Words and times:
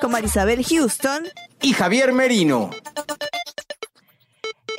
con 0.00 0.10
Marisabel 0.12 0.64
Houston, 0.64 1.28
y 1.62 1.72
Javier 1.74 2.12
Merino. 2.12 2.70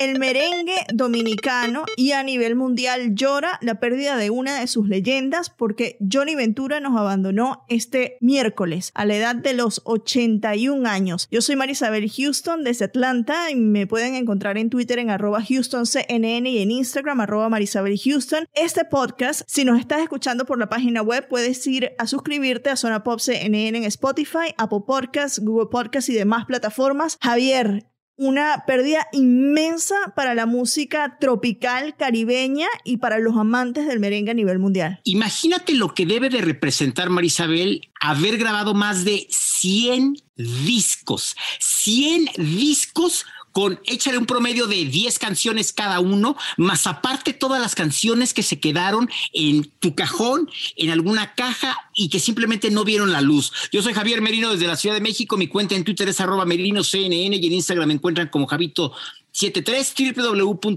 El 0.02 0.18
merengue 0.18 0.74
dominicano 0.92 1.84
y 1.96 2.10
a 2.10 2.24
nivel 2.24 2.56
mundial 2.56 3.14
llora 3.14 3.58
la 3.62 3.78
pérdida 3.78 4.16
de 4.16 4.30
una 4.30 4.58
de 4.58 4.66
sus 4.66 4.88
leyendas 4.88 5.48
porque 5.48 5.96
Johnny 6.00 6.34
Ventura 6.34 6.80
nos 6.80 6.98
abandonó 6.98 7.64
este 7.68 8.16
miércoles 8.20 8.90
a 8.94 9.04
la 9.04 9.14
edad 9.14 9.36
de 9.36 9.52
los 9.52 9.80
81 9.84 10.88
años. 10.88 11.28
Yo 11.30 11.40
soy 11.40 11.54
Marisabel 11.54 12.10
Houston 12.10 12.64
desde 12.64 12.86
Atlanta 12.86 13.48
y 13.50 13.54
me 13.54 13.86
pueden 13.86 14.16
encontrar 14.16 14.58
en 14.58 14.70
Twitter 14.70 14.98
en 14.98 15.10
arroba 15.10 15.38
HoustonCNN 15.38 16.46
y 16.46 16.58
en 16.58 16.72
Instagram 16.72 17.20
arroba 17.20 17.48
Marisabel 17.48 17.96
Houston. 17.96 18.46
Este 18.54 18.84
podcast, 18.84 19.42
si 19.46 19.64
nos 19.64 19.78
estás 19.78 20.00
escuchando 20.00 20.46
por 20.46 20.58
la 20.58 20.68
página 20.68 21.02
web, 21.02 21.28
puedes 21.28 21.64
ir 21.68 21.92
a 21.98 22.08
suscribirte 22.08 22.70
a 22.70 22.76
Zona 22.76 23.04
Pop 23.04 23.20
CNN 23.20 23.78
en 23.78 23.84
Spotify, 23.84 24.52
Apple 24.58 24.82
Podcasts, 24.84 25.38
Google 25.38 25.68
Podcasts 25.70 26.08
y 26.08 26.14
demás 26.14 26.44
plataformas. 26.46 27.18
Javier, 27.20 27.91
una 28.16 28.64
pérdida 28.66 29.08
inmensa 29.12 29.94
para 30.14 30.34
la 30.34 30.46
música 30.46 31.18
tropical 31.18 31.96
caribeña 31.96 32.68
y 32.84 32.98
para 32.98 33.18
los 33.18 33.36
amantes 33.36 33.86
del 33.86 34.00
merengue 34.00 34.30
a 34.30 34.34
nivel 34.34 34.58
mundial. 34.58 35.00
Imagínate 35.04 35.74
lo 35.74 35.94
que 35.94 36.06
debe 36.06 36.28
de 36.28 36.40
representar 36.40 37.10
Marisabel 37.10 37.90
haber 38.00 38.38
grabado 38.38 38.74
más 38.74 39.04
de 39.04 39.26
100 39.30 40.16
discos. 40.36 41.36
100 41.60 42.30
discos 42.36 43.24
con 43.52 43.80
échale 43.86 44.18
un 44.18 44.26
promedio 44.26 44.66
de 44.66 44.84
10 44.84 45.18
canciones 45.18 45.72
cada 45.72 46.00
uno, 46.00 46.36
más 46.56 46.86
aparte 46.86 47.32
todas 47.32 47.60
las 47.60 47.74
canciones 47.74 48.34
que 48.34 48.42
se 48.42 48.58
quedaron 48.60 49.08
en 49.32 49.70
tu 49.78 49.94
cajón, 49.94 50.50
en 50.76 50.90
alguna 50.90 51.34
caja 51.34 51.76
y 51.94 52.08
que 52.08 52.18
simplemente 52.18 52.70
no 52.70 52.84
vieron 52.84 53.12
la 53.12 53.20
luz. 53.20 53.52
Yo 53.70 53.82
soy 53.82 53.92
Javier 53.92 54.20
Merino 54.20 54.52
desde 54.52 54.66
la 54.66 54.76
Ciudad 54.76 54.94
de 54.94 55.00
México, 55.00 55.36
mi 55.36 55.48
cuenta 55.48 55.74
en 55.74 55.84
Twitter 55.84 56.08
es 56.08 56.20
arroba 56.20 56.44
merinoCNN 56.44 57.12
y 57.12 57.46
en 57.46 57.52
Instagram 57.52 57.88
me 57.88 57.94
encuentran 57.94 58.28
como 58.28 58.46
Javito 58.46 58.92
73 59.32 59.94
www.cnne.com 60.14 60.72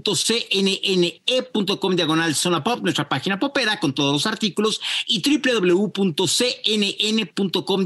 diagonal 1.94 2.34
zona 2.34 2.64
pop, 2.64 2.80
nuestra 2.82 3.08
página 3.08 3.38
popera 3.38 3.78
con 3.78 3.94
todos 3.94 4.12
los 4.12 4.26
artículos 4.26 4.80
y 5.06 5.22
www.cnn.com 5.22 6.26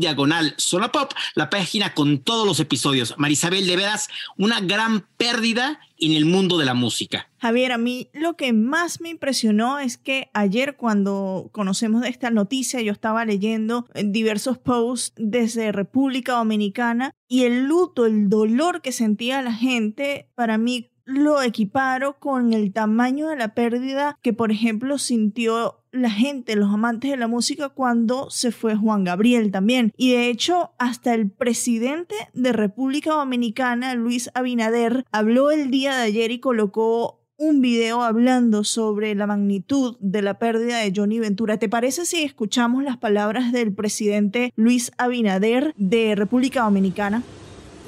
diagonal 0.00 0.54
zona 0.56 0.90
la 1.34 1.50
página 1.50 1.92
con 1.94 2.20
todos 2.20 2.46
los 2.46 2.60
episodios. 2.60 3.14
Marisabel, 3.18 3.66
de 3.66 3.76
veras, 3.76 4.08
una 4.36 4.60
gran 4.60 5.06
pérdida 5.20 5.78
en 5.98 6.12
el 6.12 6.24
mundo 6.24 6.56
de 6.56 6.64
la 6.64 6.72
música. 6.72 7.28
Javier, 7.36 7.72
a 7.72 7.78
mí 7.78 8.08
lo 8.14 8.36
que 8.36 8.54
más 8.54 9.02
me 9.02 9.10
impresionó 9.10 9.78
es 9.78 9.98
que 9.98 10.30
ayer 10.32 10.76
cuando 10.76 11.50
conocemos 11.52 12.06
esta 12.06 12.30
noticia, 12.30 12.80
yo 12.80 12.90
estaba 12.90 13.26
leyendo 13.26 13.86
diversos 14.02 14.56
posts 14.56 15.12
desde 15.18 15.72
República 15.72 16.32
Dominicana 16.32 17.12
y 17.28 17.44
el 17.44 17.64
luto, 17.64 18.06
el 18.06 18.30
dolor 18.30 18.80
que 18.80 18.92
sentía 18.92 19.42
la 19.42 19.52
gente, 19.52 20.30
para 20.34 20.56
mí 20.56 20.88
lo 21.10 21.42
equiparo 21.42 22.18
con 22.18 22.52
el 22.52 22.72
tamaño 22.72 23.28
de 23.28 23.36
la 23.36 23.54
pérdida 23.54 24.18
que, 24.22 24.32
por 24.32 24.50
ejemplo, 24.50 24.98
sintió 24.98 25.76
la 25.92 26.10
gente, 26.10 26.54
los 26.54 26.72
amantes 26.72 27.10
de 27.10 27.16
la 27.16 27.26
música, 27.26 27.68
cuando 27.68 28.30
se 28.30 28.52
fue 28.52 28.76
Juan 28.76 29.04
Gabriel 29.04 29.50
también. 29.50 29.92
Y 29.96 30.12
de 30.12 30.28
hecho, 30.28 30.70
hasta 30.78 31.14
el 31.14 31.30
presidente 31.30 32.14
de 32.32 32.52
República 32.52 33.10
Dominicana, 33.10 33.94
Luis 33.94 34.30
Abinader, 34.34 35.04
habló 35.10 35.50
el 35.50 35.70
día 35.70 35.96
de 35.96 36.02
ayer 36.02 36.30
y 36.30 36.38
colocó 36.38 37.20
un 37.36 37.62
video 37.62 38.02
hablando 38.02 38.64
sobre 38.64 39.14
la 39.14 39.26
magnitud 39.26 39.96
de 39.98 40.20
la 40.20 40.38
pérdida 40.38 40.78
de 40.78 40.92
Johnny 40.94 41.18
Ventura. 41.18 41.58
¿Te 41.58 41.70
parece 41.70 42.04
si 42.04 42.22
escuchamos 42.22 42.84
las 42.84 42.98
palabras 42.98 43.50
del 43.50 43.72
presidente 43.72 44.52
Luis 44.56 44.92
Abinader 44.98 45.72
de 45.76 46.14
República 46.14 46.62
Dominicana? 46.62 47.22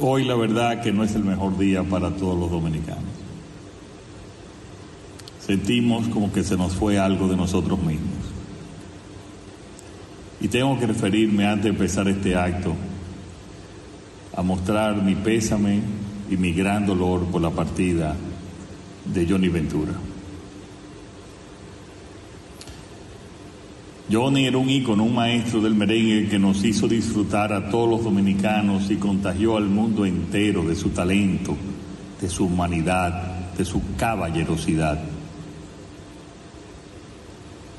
Hoy 0.04 0.24
la 0.24 0.34
verdad 0.34 0.82
que 0.82 0.90
no 0.90 1.04
es 1.04 1.14
el 1.14 1.22
mejor 1.22 1.56
día 1.56 1.84
para 1.84 2.10
todos 2.10 2.36
los 2.36 2.50
dominicanos. 2.50 3.04
Sentimos 5.46 6.08
como 6.08 6.32
que 6.32 6.42
se 6.42 6.56
nos 6.56 6.74
fue 6.74 6.98
algo 6.98 7.28
de 7.28 7.36
nosotros 7.36 7.78
mismos. 7.78 8.10
Y 10.40 10.48
tengo 10.48 10.76
que 10.76 10.88
referirme 10.88 11.46
antes 11.46 11.64
de 11.64 11.70
empezar 11.70 12.08
este 12.08 12.34
acto 12.34 12.74
a 14.34 14.42
mostrar 14.42 15.00
mi 15.00 15.14
pésame 15.14 15.80
y 16.28 16.36
mi 16.36 16.52
gran 16.52 16.84
dolor 16.84 17.24
por 17.26 17.40
la 17.40 17.50
partida 17.50 18.16
de 19.04 19.24
Johnny 19.24 19.50
Ventura. 19.50 19.92
Johnny 24.12 24.46
era 24.46 24.58
un 24.58 24.68
ícono, 24.68 25.04
un 25.04 25.14
maestro 25.14 25.62
del 25.62 25.74
merengue 25.74 26.28
que 26.28 26.38
nos 26.38 26.62
hizo 26.64 26.86
disfrutar 26.86 27.50
a 27.50 27.70
todos 27.70 27.88
los 27.88 28.04
dominicanos 28.04 28.90
y 28.90 28.96
contagió 28.96 29.56
al 29.56 29.70
mundo 29.70 30.04
entero 30.04 30.62
de 30.64 30.74
su 30.74 30.90
talento, 30.90 31.56
de 32.20 32.28
su 32.28 32.44
humanidad, 32.44 33.54
de 33.56 33.64
su 33.64 33.80
caballerosidad. 33.96 35.00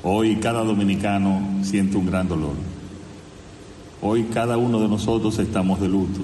Hoy 0.02 0.34
cada 0.36 0.64
dominicano 0.64 1.62
siente 1.62 1.96
un 1.96 2.06
gran 2.06 2.26
dolor. 2.26 2.56
Hoy 4.02 4.24
cada 4.24 4.56
uno 4.56 4.80
de 4.80 4.88
nosotros 4.88 5.38
estamos 5.38 5.80
de 5.80 5.88
luto. 5.88 6.18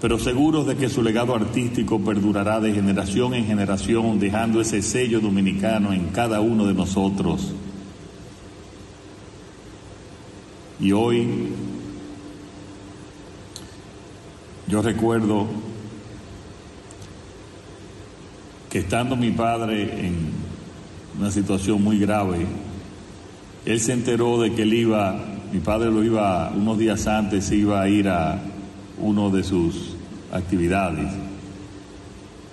Pero 0.00 0.18
seguros 0.18 0.66
de 0.66 0.76
que 0.76 0.88
su 0.88 1.02
legado 1.02 1.34
artístico 1.34 2.00
perdurará 2.00 2.60
de 2.60 2.72
generación 2.72 3.34
en 3.34 3.44
generación, 3.44 4.18
dejando 4.18 4.62
ese 4.62 4.80
sello 4.80 5.20
dominicano 5.20 5.92
en 5.92 6.06
cada 6.06 6.40
uno 6.40 6.64
de 6.64 6.72
nosotros. 6.72 7.52
Y 10.78 10.92
hoy 10.92 11.48
yo 14.68 14.82
recuerdo 14.82 15.46
que 18.68 18.80
estando 18.80 19.16
mi 19.16 19.30
padre 19.30 20.06
en 20.06 20.32
una 21.18 21.30
situación 21.30 21.82
muy 21.82 21.98
grave, 21.98 22.46
él 23.64 23.80
se 23.80 23.94
enteró 23.94 24.38
de 24.40 24.52
que 24.52 24.62
él 24.62 24.74
iba, 24.74 25.18
mi 25.50 25.60
padre 25.60 25.90
lo 25.90 26.04
iba, 26.04 26.52
unos 26.54 26.76
días 26.76 27.06
antes 27.06 27.50
iba 27.52 27.80
a 27.80 27.88
ir 27.88 28.08
a 28.08 28.38
uno 28.98 29.30
de 29.30 29.44
sus 29.44 29.96
actividades. 30.30 31.10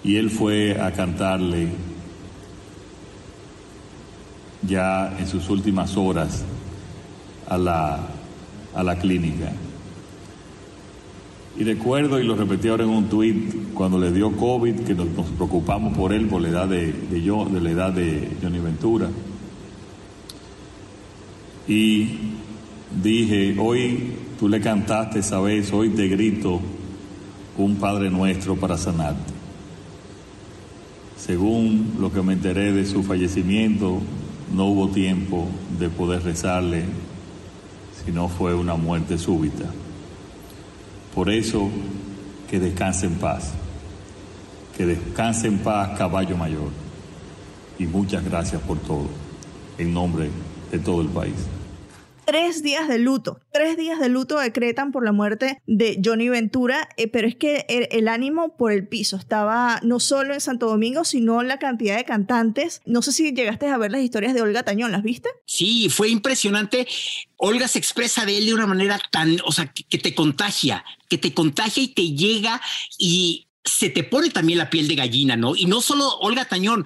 Y 0.02 0.16
él 0.16 0.30
fue 0.30 0.80
a 0.80 0.92
cantarle 0.92 1.70
ya 4.62 5.14
en 5.20 5.28
sus 5.28 5.50
últimas 5.50 5.98
horas 5.98 6.46
a 7.48 7.58
la, 7.58 8.13
a 8.76 8.84
la 8.84 8.98
clínica. 8.98 9.52
Y 11.58 11.64
recuerdo, 11.64 12.20
y 12.20 12.24
lo 12.24 12.36
repetí 12.36 12.68
ahora 12.68 12.84
en 12.84 12.90
un 12.90 13.10
tuit, 13.10 13.74
cuando 13.74 14.00
le 14.00 14.12
dio 14.12 14.32
COVID, 14.32 14.82
que 14.82 14.96
nos, 14.96 15.08
preocupamos 15.08 15.96
por 15.96 16.12
él, 16.12 16.28
por 16.28 16.42
la 16.42 16.50
edad 16.50 16.68
de, 16.68 16.92
de, 16.92 17.22
yo, 17.22 17.46
de 17.46 17.62
la 17.62 17.70
edad 17.70 17.94
de 17.94 18.30
Johnny 18.42 18.60
Ventura. 18.60 19.10
Y 21.68 22.10
dije, 23.02 23.56
hoy 23.60 24.14
tú 24.40 24.50
le 24.50 24.60
cantaste 24.60 25.20
esa 25.20 25.40
vez, 25.40 25.72
hoy 25.72 25.90
te 25.90 26.08
grito 26.08 26.60
un 27.58 27.76
Padre 27.76 28.10
Nuestro 28.10 28.56
para 28.56 28.78
sanarte. 28.78 29.32
Según 31.18 31.94
lo 32.00 32.12
que 32.12 32.22
me 32.22 32.34
enteré 32.34 32.74
de 32.74 32.86
su 32.86 33.04
fallecimiento, 33.04 34.02
no 34.54 34.66
hubo 34.66 34.90
tiempo 34.90 35.48
de 35.80 35.90
poder 35.90 36.24
rezarle, 36.24 36.84
sino 38.06 38.28
fue 38.28 38.54
una 38.54 38.76
muerte 38.76 39.18
súbita. 39.18 39.66
Por 41.16 41.30
eso, 41.30 41.70
que 42.50 42.60
descanse 42.60 43.06
en 43.06 43.16
paz. 43.16 43.54
Que 44.78 44.86
descanse 44.86 45.48
en 45.48 45.60
paz, 45.60 45.98
caballo 45.98 46.36
mayor. 46.38 46.70
Y 47.80 47.86
muchas 47.86 48.24
gracias 48.24 48.62
por 48.62 48.78
todo, 48.80 49.08
en 49.78 49.94
nombre 49.94 50.30
de 50.72 50.80
todo 50.80 51.02
el 51.02 51.10
país 51.10 51.36
tres 52.26 52.64
días 52.64 52.88
de 52.88 53.00
luto. 53.00 53.40
Tres 53.52 53.78
días 53.78 54.00
de 54.00 54.10
luto 54.10 54.40
decretan 54.40 54.92
por 54.92 55.04
la 55.04 55.12
muerte 55.12 55.62
de 55.66 56.00
Johnny 56.04 56.30
Ventura, 56.30 56.90
eh, 56.98 57.08
pero 57.08 57.28
es 57.28 57.36
que 57.36 57.66
el, 57.68 58.08
ánimo 58.08 58.56
por 58.58 58.72
el 58.72 58.88
piso 58.88 59.16
estaba 59.16 59.80
no 59.84 60.00
solo 60.00 60.34
en 60.34 60.42
Santo 60.42 60.68
Domingo, 60.68 61.04
sino 61.04 61.44
la 61.44 61.60
cantidad 61.60 61.96
de 61.96 62.06
cantantes. 62.06 62.82
No 62.86 63.02
sé 63.02 63.12
si 63.12 63.34
llegaste 63.34 63.68
a 63.68 63.78
ver 63.78 63.92
las 63.92 64.02
historias 64.02 64.34
de 64.34 64.42
Olga 64.42 64.64
Tañón, 64.64 64.92
¿las 64.92 65.04
viste? 65.04 65.30
Sí, 65.46 65.90
fue 65.90 66.10
impresionante. 66.10 66.88
Olga 67.38 67.68
se 67.68 67.80
expresa 67.80 68.26
de 68.26 68.38
él 68.38 68.46
de 68.48 68.54
una 68.54 68.68
manera 68.68 69.00
tan, 69.12 69.38
o 69.46 69.52
sea, 69.52 69.68
que 69.68 69.98
te 69.98 70.16
contagia, 70.16 70.84
que 71.10 71.18
te 71.18 71.34
contagia 71.34 71.84
y 71.84 71.88
te 71.90 72.12
llega 72.12 72.62
y 72.98 73.48
se 73.66 73.90
te 73.90 74.04
pone 74.04 74.30
también 74.30 74.60
la 74.60 74.70
piel 74.70 74.88
de 74.88 74.96
gallina, 74.96 75.38
¿no? 75.38 75.56
Y 75.56 75.66
no 75.66 75.82
solo 75.82 76.18
Olga 76.20 76.46
Tañón, 76.46 76.86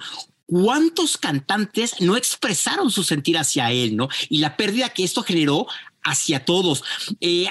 ¿Cuántos 0.50 1.18
cantantes 1.18 2.00
no 2.00 2.16
expresaron 2.16 2.90
su 2.90 3.04
sentir 3.04 3.36
hacia 3.36 3.70
él, 3.70 3.96
no? 3.96 4.08
Y 4.30 4.38
la 4.38 4.56
pérdida 4.56 4.88
que 4.88 5.04
esto 5.04 5.22
generó 5.22 5.66
hacia 6.02 6.46
todos. 6.46 6.82
Eh, 7.20 7.48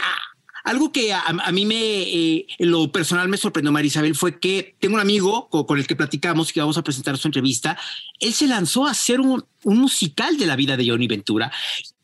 algo 0.64 0.92
que 0.92 1.14
a, 1.14 1.52
mí 1.52 1.68
me, 1.68 1.76
eh, 1.78 2.48
lo 2.58 2.92
personal 2.92 3.30
me 3.30 3.38
sorprendió, 3.38 3.72
María 3.72 3.90
Isabel, 3.90 4.16
fue 4.16 4.40
que 4.40 4.76
tengo 4.80 4.96
un 4.96 5.00
amigo 5.00 5.48
con, 5.48 5.78
el 5.78 5.86
que 5.86 5.96
platicamos, 5.96 6.52
que 6.52 6.60
vamos 6.60 6.80
a 6.80 6.84
presentar 6.84 7.20
su 7.20 7.28
entrevista. 7.28 7.78
Él 8.20 8.34
se 8.34 8.48
lanzó 8.48 8.88
a 8.88 8.92
hacer 8.92 9.22
un, 9.22 9.46
un 9.64 9.78
musical 9.78 10.36
de 10.36 10.48
la 10.48 10.56
vida 10.56 10.76
de 10.76 10.90
Johnny 10.90 11.08
Ventura. 11.08 11.52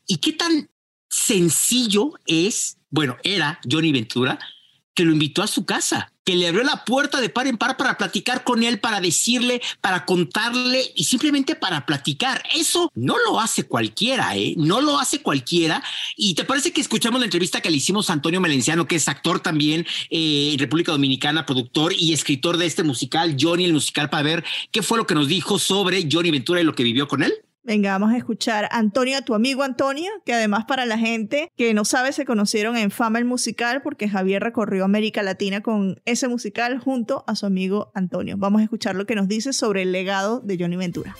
¿Y 0.06 0.18
qué 0.18 0.32
tan 0.32 0.70
sencillo 1.08 2.12
es, 2.24 2.78
bueno, 2.88 3.16
era 3.24 3.58
Johnny 3.68 3.90
Ventura, 3.90 4.38
que 4.94 5.04
lo 5.04 5.10
invitó 5.10 5.42
a 5.42 5.48
su 5.48 5.66
casa? 5.66 6.13
Que 6.24 6.36
le 6.36 6.48
abrió 6.48 6.64
la 6.64 6.84
puerta 6.84 7.20
de 7.20 7.28
par 7.28 7.46
en 7.46 7.58
par 7.58 7.76
para 7.76 7.96
platicar 7.96 8.44
con 8.44 8.62
él, 8.62 8.80
para 8.80 9.00
decirle, 9.00 9.60
para 9.80 10.04
contarle 10.06 10.92
y 10.94 11.04
simplemente 11.04 11.54
para 11.54 11.86
platicar. 11.86 12.42
Eso 12.54 12.90
no 12.94 13.16
lo 13.26 13.40
hace 13.40 13.64
cualquiera, 13.64 14.36
¿eh? 14.36 14.54
No 14.56 14.80
lo 14.80 14.98
hace 14.98 15.20
cualquiera. 15.20 15.82
Y 16.16 16.34
te 16.34 16.44
parece 16.44 16.72
que 16.72 16.80
escuchamos 16.80 17.20
la 17.20 17.26
entrevista 17.26 17.60
que 17.60 17.70
le 17.70 17.76
hicimos 17.76 18.10
a 18.10 18.14
Antonio 18.14 18.40
Melenciano, 18.40 18.86
que 18.86 18.96
es 18.96 19.08
actor 19.08 19.40
también 19.40 19.86
eh, 20.10 20.50
en 20.52 20.58
República 20.58 20.92
Dominicana, 20.92 21.46
productor 21.46 21.92
y 21.92 22.12
escritor 22.12 22.56
de 22.56 22.66
este 22.66 22.82
musical, 22.82 23.36
Johnny 23.38 23.64
el 23.64 23.72
musical, 23.72 24.10
para 24.10 24.22
ver 24.22 24.44
qué 24.70 24.82
fue 24.82 24.98
lo 24.98 25.06
que 25.06 25.14
nos 25.14 25.28
dijo 25.28 25.58
sobre 25.58 26.08
Johnny 26.10 26.30
Ventura 26.30 26.60
y 26.60 26.64
lo 26.64 26.74
que 26.74 26.82
vivió 26.82 27.08
con 27.08 27.22
él. 27.22 27.34
Venga, 27.66 27.92
vamos 27.92 28.12
a 28.12 28.18
escuchar 28.18 28.66
a 28.66 28.76
Antonio, 28.76 29.16
a 29.16 29.22
tu 29.22 29.34
amigo 29.34 29.62
Antonio, 29.62 30.10
que 30.26 30.34
además 30.34 30.66
para 30.66 30.84
la 30.84 30.98
gente 30.98 31.50
que 31.56 31.72
no 31.72 31.86
sabe 31.86 32.12
se 32.12 32.26
conocieron 32.26 32.76
en 32.76 32.90
Fama 32.90 33.18
el 33.18 33.24
Musical 33.24 33.80
porque 33.80 34.06
Javier 34.06 34.42
recorrió 34.42 34.84
América 34.84 35.22
Latina 35.22 35.62
con 35.62 35.98
ese 36.04 36.28
musical 36.28 36.78
junto 36.78 37.24
a 37.26 37.34
su 37.36 37.46
amigo 37.46 37.90
Antonio. 37.94 38.36
Vamos 38.36 38.60
a 38.60 38.64
escuchar 38.64 38.96
lo 38.96 39.06
que 39.06 39.14
nos 39.14 39.28
dice 39.28 39.54
sobre 39.54 39.80
el 39.80 39.92
legado 39.92 40.40
de 40.40 40.58
Johnny 40.58 40.76
Ventura. 40.76 41.16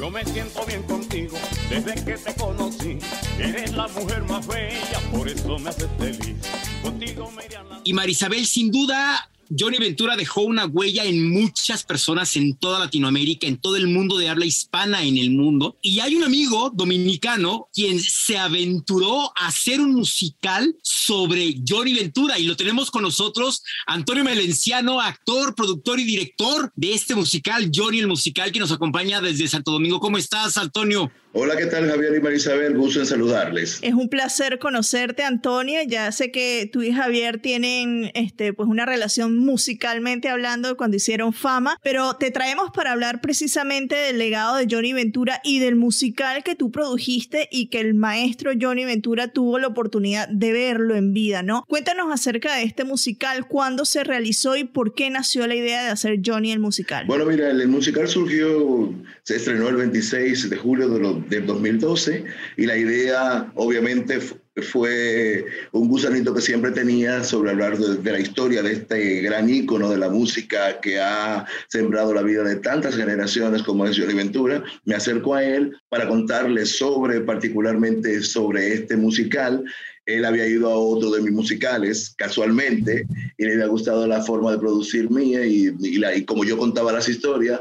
Yo 0.00 0.10
me 0.10 0.24
siento 0.24 0.66
bien 0.66 0.82
contigo 0.82 1.38
desde 1.70 1.94
que 1.94 2.18
te 2.18 2.34
conocí. 2.34 2.98
Eres 3.38 3.72
la 3.72 3.86
mujer 3.86 4.24
más 4.24 4.44
bella, 4.48 4.98
por 5.12 5.28
eso 5.28 5.58
me 5.60 5.70
haces 5.70 5.88
feliz. 5.96 6.38
Contigo 6.82 7.30
me 7.30 7.44
Y 7.84 7.92
Marisabel, 7.92 8.44
sin 8.46 8.72
duda, 8.72 9.30
Johnny 9.58 9.78
Ventura 9.78 10.16
dejó 10.16 10.42
una 10.42 10.66
huella 10.66 11.04
en 11.04 11.30
muchas 11.30 11.84
personas 11.84 12.36
en 12.36 12.56
toda 12.56 12.78
Latinoamérica, 12.78 13.46
en 13.46 13.58
todo 13.58 13.76
el 13.76 13.86
mundo 13.86 14.16
de 14.16 14.28
habla 14.28 14.46
hispana 14.46 15.02
en 15.04 15.16
el 15.16 15.30
mundo. 15.30 15.76
Y 15.82 16.00
hay 16.00 16.14
un 16.14 16.24
amigo 16.24 16.70
dominicano 16.74 17.68
quien 17.72 18.00
se 18.00 18.38
aventuró 18.38 19.32
a 19.36 19.48
hacer 19.48 19.80
un 19.80 19.94
musical 19.94 20.74
sobre 20.82 21.56
Johnny 21.66 21.94
Ventura 21.94 22.38
y 22.38 22.44
lo 22.44 22.56
tenemos 22.56 22.90
con 22.90 23.02
nosotros, 23.02 23.62
Antonio 23.86 24.24
Melenciano, 24.24 25.00
actor, 25.00 25.54
productor 25.54 26.00
y 26.00 26.04
director 26.04 26.72
de 26.74 26.94
este 26.94 27.14
musical, 27.14 27.70
Johnny 27.74 28.00
el 28.00 28.08
musical, 28.08 28.52
que 28.52 28.60
nos 28.60 28.72
acompaña 28.72 29.20
desde 29.20 29.48
Santo 29.48 29.72
Domingo. 29.72 30.00
¿Cómo 30.00 30.18
estás, 30.18 30.56
Antonio? 30.56 31.10
Hola, 31.34 31.56
¿qué 31.56 31.64
tal 31.64 31.88
Javier 31.88 32.14
y 32.14 32.20
Marisabel? 32.20 32.76
Gusto 32.76 33.00
en 33.00 33.06
saludarles. 33.06 33.78
Es 33.80 33.94
un 33.94 34.10
placer 34.10 34.58
conocerte, 34.58 35.22
Antonio. 35.22 35.80
Ya 35.86 36.12
sé 36.12 36.30
que 36.30 36.68
tú 36.70 36.82
y 36.82 36.92
Javier 36.92 37.40
tienen 37.40 38.10
este, 38.12 38.52
pues 38.52 38.68
una 38.68 38.84
relación 38.84 39.38
musicalmente 39.38 40.28
hablando 40.28 40.76
cuando 40.76 40.98
hicieron 40.98 41.32
fama, 41.32 41.78
pero 41.82 42.16
te 42.16 42.30
traemos 42.30 42.70
para 42.74 42.92
hablar 42.92 43.22
precisamente 43.22 43.96
del 43.96 44.18
legado 44.18 44.56
de 44.56 44.66
Johnny 44.70 44.92
Ventura 44.92 45.40
y 45.42 45.58
del 45.58 45.74
musical 45.74 46.44
que 46.44 46.54
tú 46.54 46.70
produjiste 46.70 47.48
y 47.50 47.68
que 47.68 47.80
el 47.80 47.94
maestro 47.94 48.50
Johnny 48.60 48.84
Ventura 48.84 49.28
tuvo 49.28 49.58
la 49.58 49.68
oportunidad 49.68 50.28
de 50.28 50.52
verlo 50.52 50.96
en 50.96 51.14
vida, 51.14 51.42
¿no? 51.42 51.64
Cuéntanos 51.66 52.12
acerca 52.12 52.56
de 52.56 52.64
este 52.64 52.84
musical, 52.84 53.48
cuándo 53.48 53.86
se 53.86 54.04
realizó 54.04 54.54
y 54.54 54.64
por 54.64 54.94
qué 54.94 55.08
nació 55.08 55.46
la 55.46 55.54
idea 55.54 55.82
de 55.82 55.88
hacer 55.88 56.20
Johnny 56.22 56.52
el 56.52 56.60
musical. 56.60 57.06
Bueno, 57.06 57.24
mira, 57.24 57.48
el 57.48 57.68
musical 57.68 58.06
surgió, 58.06 58.92
se 59.22 59.36
estrenó 59.36 59.70
el 59.70 59.76
26 59.76 60.50
de 60.50 60.56
julio 60.58 60.90
de 60.90 61.00
los 61.00 61.21
del 61.28 61.46
2012 61.46 62.24
y 62.56 62.66
la 62.66 62.76
idea 62.76 63.50
obviamente 63.54 64.20
fue 64.60 65.46
un 65.72 65.88
gusanito 65.88 66.34
que 66.34 66.42
siempre 66.42 66.72
tenía 66.72 67.24
sobre 67.24 67.52
hablar 67.52 67.78
de, 67.78 68.12
la 68.12 68.20
historia 68.20 68.62
de 68.62 68.72
este 68.72 69.22
gran 69.22 69.48
ícono 69.48 69.90
de 69.90 69.96
la 69.96 70.10
música 70.10 70.78
que 70.80 71.00
ha 71.00 71.46
sembrado 71.68 72.12
la 72.12 72.22
vida 72.22 72.44
de 72.44 72.56
tantas 72.56 72.96
generaciones 72.96 73.62
como 73.62 73.86
es 73.86 73.98
Johnny 73.98 74.12
Ventura. 74.12 74.62
Me 74.84 74.94
acerco 74.94 75.34
a 75.34 75.42
él 75.42 75.74
para 75.88 76.06
contarle 76.06 76.66
sobre, 76.66 77.22
particularmente 77.22 78.22
sobre 78.22 78.74
este 78.74 78.96
musical. 78.96 79.64
Él 80.04 80.24
había 80.24 80.46
ido 80.46 80.68
a 80.68 80.76
otro 80.76 81.10
de 81.12 81.22
mis 81.22 81.32
musicales 81.32 82.14
casualmente 82.18 83.06
y 83.38 83.44
le 83.44 83.54
había 83.54 83.66
gustado 83.66 84.06
la 84.06 84.20
forma 84.20 84.52
de 84.52 84.58
producir 84.58 85.08
mía 85.10 85.46
y, 85.46 85.74
y 85.80 86.24
como 86.26 86.44
yo 86.44 86.58
contaba 86.58 86.92
las 86.92 87.08
historias 87.08 87.60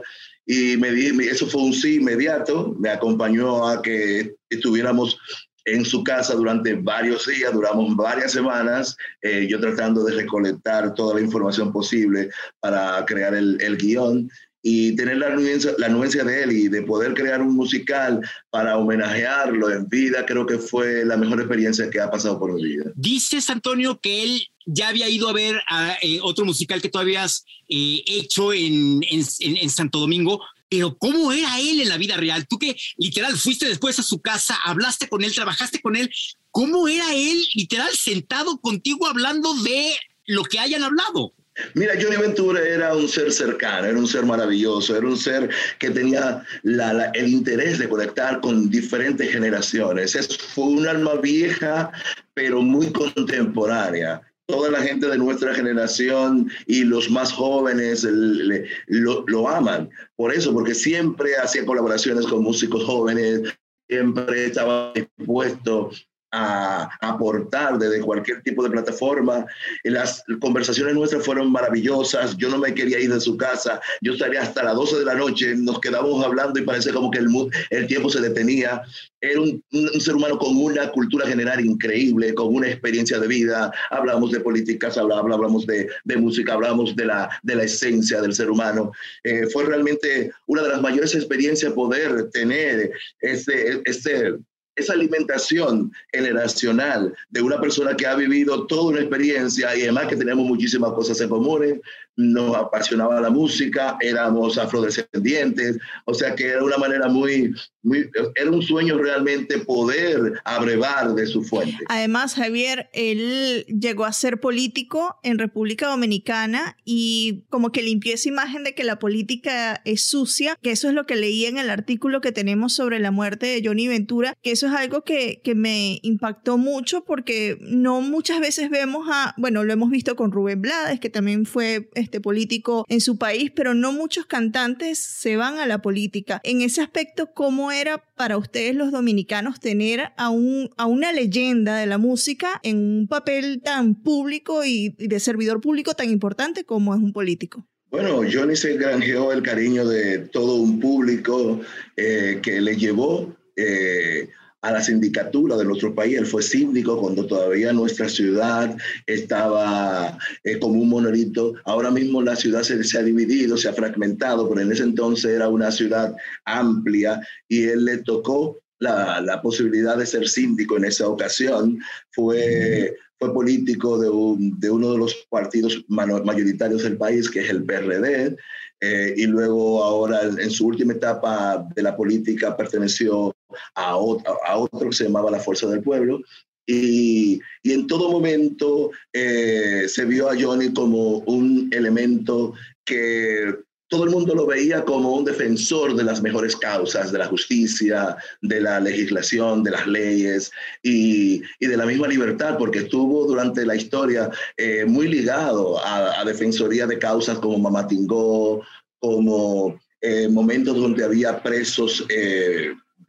y 0.53 1.29
eso 1.29 1.47
fue 1.47 1.61
un 1.61 1.73
sí 1.73 1.95
inmediato, 1.95 2.75
me 2.77 2.89
acompañó 2.89 3.65
a 3.67 3.81
que 3.81 4.35
estuviéramos 4.49 5.17
en 5.63 5.85
su 5.85 6.03
casa 6.03 6.33
durante 6.33 6.73
varios 6.73 7.25
días, 7.25 7.53
duramos 7.53 7.95
varias 7.95 8.33
semanas, 8.33 8.97
eh, 9.21 9.47
yo 9.49 9.61
tratando 9.61 10.03
de 10.03 10.15
recolectar 10.15 10.93
toda 10.93 11.15
la 11.15 11.21
información 11.21 11.71
posible 11.71 12.29
para 12.59 13.05
crear 13.05 13.33
el, 13.33 13.61
el 13.61 13.77
guion 13.77 14.29
y 14.63 14.95
tener 14.95 15.17
la 15.17 15.27
anuencia, 15.27 15.73
la 15.77 15.87
anuencia 15.87 16.23
de 16.23 16.43
él 16.43 16.51
y 16.51 16.67
de 16.67 16.83
poder 16.83 17.13
crear 17.13 17.41
un 17.41 17.55
musical 17.55 18.21
para 18.49 18.77
homenajearlo 18.77 19.71
en 19.71 19.87
vida, 19.89 20.25
creo 20.25 20.45
que 20.45 20.57
fue 20.57 21.03
la 21.05 21.17
mejor 21.17 21.39
experiencia 21.39 21.89
que 21.89 21.99
ha 21.99 22.11
pasado 22.11 22.39
por 22.39 22.53
mi 22.53 22.63
vida. 22.63 22.91
Dices, 22.95 23.49
Antonio, 23.49 23.99
que 23.99 24.23
él 24.23 24.47
ya 24.65 24.89
había 24.89 25.09
ido 25.09 25.29
a 25.29 25.33
ver 25.33 25.59
a, 25.67 25.97
eh, 26.01 26.19
otro 26.21 26.45
musical 26.45 26.81
que 26.81 26.89
tú 26.89 26.99
habías 26.99 27.45
eh, 27.67 28.03
hecho 28.05 28.53
en, 28.53 29.01
en, 29.09 29.25
en, 29.39 29.69
Santo 29.69 29.99
Domingo, 29.99 30.41
pero 30.69 30.95
¿cómo 30.97 31.31
era 31.31 31.59
él 31.59 31.81
en 31.81 31.89
la 31.89 31.97
vida 31.97 32.15
real? 32.15 32.47
Tú 32.47 32.59
que 32.59 32.77
literal 32.97 33.35
fuiste 33.37 33.67
después 33.67 33.97
a 33.99 34.03
su 34.03 34.21
casa, 34.21 34.57
hablaste 34.63 35.09
con 35.09 35.23
él, 35.23 35.33
trabajaste 35.33 35.81
con 35.81 35.95
él, 35.95 36.11
¿cómo 36.51 36.87
era 36.87 37.13
él 37.15 37.43
literal 37.55 37.91
sentado 37.93 38.59
contigo 38.59 39.07
hablando 39.07 39.53
de 39.55 39.93
lo 40.27 40.43
que 40.43 40.59
hayan 40.59 40.83
hablado? 40.83 41.33
Mira, 41.73 41.93
Johnny 42.01 42.15
Ventura 42.15 42.61
era 42.61 42.95
un 42.95 43.07
ser 43.07 43.31
cercano, 43.31 43.87
era 43.87 43.97
un 43.97 44.07
ser 44.07 44.25
maravilloso, 44.25 44.95
era 44.95 45.05
un 45.05 45.17
ser 45.17 45.49
que 45.79 45.89
tenía 45.89 46.43
el 46.63 47.27
interés 47.27 47.77
de 47.77 47.89
conectar 47.89 48.39
con 48.39 48.69
diferentes 48.69 49.29
generaciones. 49.31 50.15
Es, 50.15 50.37
fue 50.37 50.65
un 50.65 50.87
alma 50.87 51.15
vieja, 51.15 51.91
pero 52.33 52.61
muy 52.61 52.91
contemporánea 52.91 54.21
toda 54.47 54.69
la 54.69 54.81
gente 54.81 55.07
de 55.07 55.17
nuestra 55.17 55.53
generación 55.55 56.51
y 56.67 56.83
los 56.83 57.09
más 57.09 57.31
jóvenes 57.31 58.03
lo, 58.03 59.23
lo, 59.27 59.47
aman. 59.47 59.89
Por 60.17 60.33
eso, 60.33 60.51
porque 60.53 60.75
siempre 60.75 61.37
hacía 61.37 61.65
colaboraciones 61.65 62.27
con 62.27 62.43
músicos 62.43 62.83
jóvenes, 62.83 63.43
siempre 63.87 64.47
estaba 64.47 64.91
dispuesto 64.93 65.91
a 66.31 66.89
aportar 67.01 67.77
desde 67.77 68.01
cualquier 68.01 68.41
tipo 68.41 68.63
de 68.63 68.69
plataforma. 68.69 69.45
Las 69.83 70.23
conversaciones 70.39 70.95
nuestras 70.95 71.25
fueron 71.25 71.51
maravillosas. 71.51 72.37
Yo 72.37 72.49
no 72.49 72.57
me 72.57 72.73
quería 72.73 72.99
ir 72.99 73.13
de 73.13 73.19
su 73.19 73.37
casa. 73.37 73.81
Yo 74.01 74.13
estaría 74.13 74.41
hasta 74.41 74.63
las 74.63 74.75
12 74.75 74.99
de 74.99 75.05
la 75.05 75.15
noche. 75.15 75.55
Nos 75.55 75.79
quedábamos 75.79 76.23
hablando 76.23 76.59
y 76.59 76.63
parece 76.63 76.93
como 76.93 77.11
que 77.11 77.19
el, 77.19 77.27
el 77.69 77.87
tiempo 77.87 78.09
se 78.09 78.21
detenía. 78.21 78.81
Era 79.19 79.39
un, 79.39 79.63
ser 79.99 80.15
humano 80.15 80.39
con 80.39 80.57
una 80.57 80.89
cultura 80.91 81.27
general 81.27 81.63
increíble, 81.63 82.33
con 82.33 82.55
una 82.55 82.69
experiencia 82.69 83.19
de 83.19 83.27
vida. 83.27 83.71
Hablamos 83.91 84.31
de 84.31 84.39
políticas, 84.39 84.97
hablamos 84.97 85.67
de, 85.67 85.89
de 86.05 86.17
música, 86.17 86.53
hablamos 86.53 86.95
de 86.95 87.05
la, 87.05 87.29
de 87.43 87.55
la 87.55 87.63
esencia 87.63 88.21
del 88.21 88.33
ser 88.33 88.49
humano. 88.49 88.91
Eh, 89.23 89.47
fue 89.51 89.65
realmente 89.65 90.31
una 90.47 90.63
de 90.63 90.69
las 90.69 90.81
mayores 90.81 91.13
experiencias 91.13 91.73
poder 91.73 92.29
tener 92.31 92.91
este, 93.19 93.81
este 93.85 94.35
esa 94.75 94.93
alimentación 94.93 95.91
generacional 96.11 97.13
de 97.29 97.41
una 97.41 97.59
persona 97.59 97.95
que 97.95 98.07
ha 98.07 98.15
vivido 98.15 98.67
toda 98.67 98.91
una 98.91 99.01
experiencia 99.01 99.75
y 99.75 99.83
además 99.83 100.07
que 100.07 100.15
tenemos 100.15 100.45
muchísimas 100.45 100.93
cosas 100.93 101.19
en 101.21 101.29
común, 101.29 101.81
nos 102.21 102.55
apasionaba 102.55 103.19
la 103.19 103.29
música, 103.29 103.97
éramos 103.99 104.57
afrodescendientes, 104.57 105.77
o 106.05 106.13
sea 106.13 106.35
que 106.35 106.47
era 106.47 106.63
una 106.63 106.77
manera 106.77 107.07
muy, 107.07 107.53
muy, 107.83 108.09
era 108.35 108.51
un 108.51 108.61
sueño 108.61 108.97
realmente 108.97 109.59
poder 109.59 110.39
abrevar 110.45 111.13
de 111.13 111.27
su 111.27 111.43
fuente. 111.43 111.77
Además, 111.87 112.35
Javier, 112.35 112.89
él 112.93 113.65
llegó 113.67 114.05
a 114.05 114.13
ser 114.13 114.39
político 114.39 115.17
en 115.23 115.39
República 115.39 115.87
Dominicana 115.87 116.77
y 116.85 117.45
como 117.49 117.71
que 117.71 117.81
limpió 117.81 118.13
esa 118.13 118.29
imagen 118.29 118.63
de 118.63 118.75
que 118.75 118.83
la 118.83 118.99
política 118.99 119.81
es 119.85 120.03
sucia, 120.03 120.57
que 120.61 120.71
eso 120.71 120.87
es 120.89 120.93
lo 120.93 121.05
que 121.05 121.15
leí 121.15 121.45
en 121.45 121.57
el 121.57 121.69
artículo 121.69 122.21
que 122.21 122.31
tenemos 122.31 122.73
sobre 122.73 122.99
la 122.99 123.11
muerte 123.11 123.47
de 123.47 123.61
Johnny 123.65 123.87
Ventura, 123.87 124.35
que 124.41 124.51
eso 124.51 124.67
es 124.67 124.73
algo 124.73 125.03
que, 125.03 125.41
que 125.43 125.55
me 125.55 125.99
impactó 126.03 126.57
mucho 126.57 127.03
porque 127.03 127.57
no 127.61 128.01
muchas 128.01 128.39
veces 128.39 128.69
vemos 128.69 129.07
a, 129.09 129.33
bueno, 129.37 129.63
lo 129.63 129.73
hemos 129.73 129.89
visto 129.89 130.15
con 130.15 130.31
Rubén 130.31 130.61
Blades, 130.61 130.99
que 130.99 131.09
también 131.09 131.45
fue 131.45 131.89
este 131.95 132.10
político 132.19 132.85
en 132.89 132.99
su 132.99 133.17
país, 133.17 133.51
pero 133.55 133.73
no 133.73 133.93
muchos 133.93 134.25
cantantes 134.25 134.99
se 134.99 135.37
van 135.37 135.59
a 135.59 135.65
la 135.65 135.81
política. 135.81 136.41
En 136.43 136.61
ese 136.61 136.81
aspecto, 136.81 137.33
¿cómo 137.33 137.71
era 137.71 138.03
para 138.15 138.37
ustedes 138.37 138.75
los 138.75 138.91
dominicanos 138.91 139.59
tener 139.59 140.11
a, 140.17 140.29
un, 140.29 140.69
a 140.77 140.87
una 140.87 141.11
leyenda 141.11 141.77
de 141.77 141.85
la 141.85 141.97
música 141.97 142.59
en 142.63 142.77
un 142.77 143.07
papel 143.07 143.61
tan 143.63 143.95
público 143.95 144.65
y, 144.65 144.89
de 144.97 145.19
servidor 145.19 145.61
público 145.61 145.93
tan 145.93 146.09
importante 146.09 146.63
como 146.63 146.93
es 146.93 147.01
un 147.01 147.13
político? 147.13 147.67
Bueno, 147.89 148.21
Johnny 148.31 148.55
se 148.55 148.77
granjeó 148.77 149.33
el 149.33 149.43
cariño 149.43 149.85
de 149.85 150.19
todo 150.19 150.55
un 150.55 150.79
público 150.79 151.59
eh, 151.97 152.39
que 152.41 152.61
le 152.61 152.77
llevó 152.77 153.35
eh, 153.55 154.29
a 154.61 154.71
la 154.71 154.81
sindicatura 154.81 155.57
de 155.57 155.65
nuestro 155.65 155.93
país. 155.93 156.17
Él 156.17 156.25
fue 156.25 156.43
síndico 156.43 156.99
cuando 156.99 157.25
todavía 157.25 157.73
nuestra 157.73 158.07
ciudad 158.07 158.75
estaba 159.05 160.17
eh, 160.43 160.59
como 160.59 160.81
un 160.81 160.89
monolito. 160.89 161.53
Ahora 161.65 161.91
mismo 161.91 162.21
la 162.21 162.35
ciudad 162.35 162.63
se, 162.63 162.83
se, 162.83 162.97
ha 162.97 163.03
dividido, 163.03 163.57
se 163.57 163.69
ha 163.69 163.73
fragmentado, 163.73 164.47
pero 164.47 164.61
en 164.61 164.71
ese 164.71 164.83
entonces 164.83 165.31
era 165.31 165.49
una 165.49 165.71
ciudad 165.71 166.15
amplia 166.45 167.19
y 167.47 167.63
él 167.63 167.85
le 167.85 167.97
tocó 167.99 168.59
la, 168.79 169.21
la 169.21 169.41
posibilidad 169.41 169.97
de 169.97 170.05
ser 170.05 170.27
síndico 170.27 170.77
en 170.77 170.85
esa 170.85 171.07
ocasión. 171.07 171.79
Fue, 172.11 172.95
fue 173.17 173.33
político 173.33 173.99
de, 173.99 174.09
un, 174.09 174.59
de 174.59 174.69
uno 174.69 174.91
de 174.91 174.97
los 174.97 175.15
partidos 175.29 175.83
mayoritarios 175.87 176.83
del 176.83 176.97
país, 176.97 177.29
que 177.29 177.41
es 177.41 177.49
el 177.49 177.63
PRD. 177.63 178.35
Eh, 178.83 179.13
y 179.15 179.27
luego 179.27 179.83
ahora 179.83 180.23
en 180.23 180.49
su 180.49 180.65
última 180.65 180.93
etapa 180.93 181.67
de 181.75 181.83
la 181.83 181.95
política 181.95 182.57
perteneció 182.57 183.31
a 183.75 183.95
otro, 183.95 184.37
a 184.45 184.57
otro 184.57 184.89
que 184.89 184.95
se 184.95 185.05
llamaba 185.05 185.31
la 185.31 185.39
Fuerza 185.39 185.67
del 185.67 185.81
Pueblo. 185.81 186.21
Y, 186.65 187.41
y 187.63 187.73
en 187.73 187.87
todo 187.87 188.11
momento 188.11 188.91
eh, 189.11 189.85
se 189.87 190.05
vio 190.05 190.29
a 190.29 190.39
Johnny 190.39 190.71
como 190.73 191.17
un 191.19 191.69
elemento 191.73 192.53
que 192.85 193.53
todo 193.91 194.05
el 194.05 194.09
mundo 194.09 194.33
lo 194.33 194.45
veía 194.45 194.85
como 194.85 195.13
un 195.13 195.25
defensor 195.25 195.97
de 195.97 196.05
las 196.05 196.21
mejores 196.21 196.55
causas, 196.55 197.11
de 197.11 197.17
la 197.17 197.27
justicia, 197.27 198.15
de 198.41 198.61
la 198.61 198.79
legislación, 198.79 199.63
de 199.63 199.71
las 199.71 199.85
leyes 199.85 200.49
y, 200.81 201.41
y 201.59 201.67
de 201.67 201.75
la 201.75 201.85
misma 201.85 202.07
libertad, 202.07 202.57
porque 202.57 202.79
estuvo 202.79 203.27
durante 203.27 203.65
la 203.65 203.75
historia 203.75 204.31
eh, 204.55 204.85
muy 204.85 205.09
ligado 205.09 205.77
a, 205.83 206.21
a, 206.21 206.23
defensoría 206.23 206.87
de 206.87 206.99
causas 206.99 207.37
como 207.39 207.59
Mamatingó, 207.59 208.61
como 208.99 209.77
eh, 209.99 210.29
momentos 210.29 210.77
donde 210.77 211.03
había 211.03 211.43
presos 211.43 212.05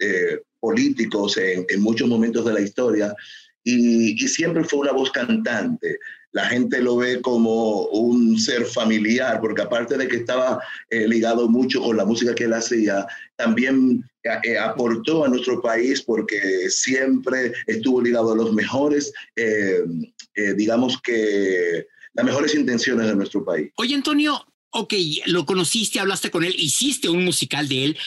eh, 0.03 0.43
políticos 0.61 1.37
en, 1.39 1.81
muchos 1.81 2.09
momentos 2.09 2.45
de 2.45 2.53
la 2.53 2.61
historia. 2.61 3.15
Y, 3.65 4.19
siempre 4.29 4.65
fue 4.65 4.81
una 4.81 4.93
voz 4.93 5.11
cantante 5.11 5.99
la 6.35 6.47
gente 6.47 6.81
lo 6.81 6.97
ve 6.97 7.21
como 7.21 7.83
un 7.89 8.39
ser 8.39 8.65
familiar, 8.65 9.39
porque 9.39 9.61
aparte 9.61 9.99
de 9.99 10.09
que 10.09 10.17
estaba 10.17 10.63
eh, 10.89 11.07
ligado 11.07 11.47
mucho 11.47 11.83
con 11.83 11.99
la 11.99 12.07
música 12.07 12.35
que 12.35 12.45
él 12.45 12.55
hacía, 12.55 13.07
también 13.37 14.03
eh, 14.25 14.57
aportó 14.57 15.25
a 15.25 15.29
nuestro 15.29 15.61
país 15.61 16.01
porque 16.01 16.71
siempre 16.71 17.53
estuvo 17.67 18.01
ligado 18.01 18.33
a 18.33 18.37
los 18.37 18.53
mejores, 18.53 19.13
eh, 19.35 19.81
eh, 20.37 20.55
digamos 20.55 21.01
que 21.03 21.89
las 22.15 22.25
mejores 22.25 22.55
intenciones 22.55 23.09
de 23.09 23.17
nuestro 23.17 23.45
país. 23.45 23.73
Oye, 23.75 23.97
Antonio, 23.97 24.47
ok, 24.71 24.95
lo 25.27 25.45
conociste, 25.45 25.99
hablaste 25.99 26.31
con 26.31 26.45
él, 26.45 26.55
hiciste 26.57 27.09
un 27.09 27.25
musical 27.25 27.69
de 27.69 27.85
él, 27.87 27.99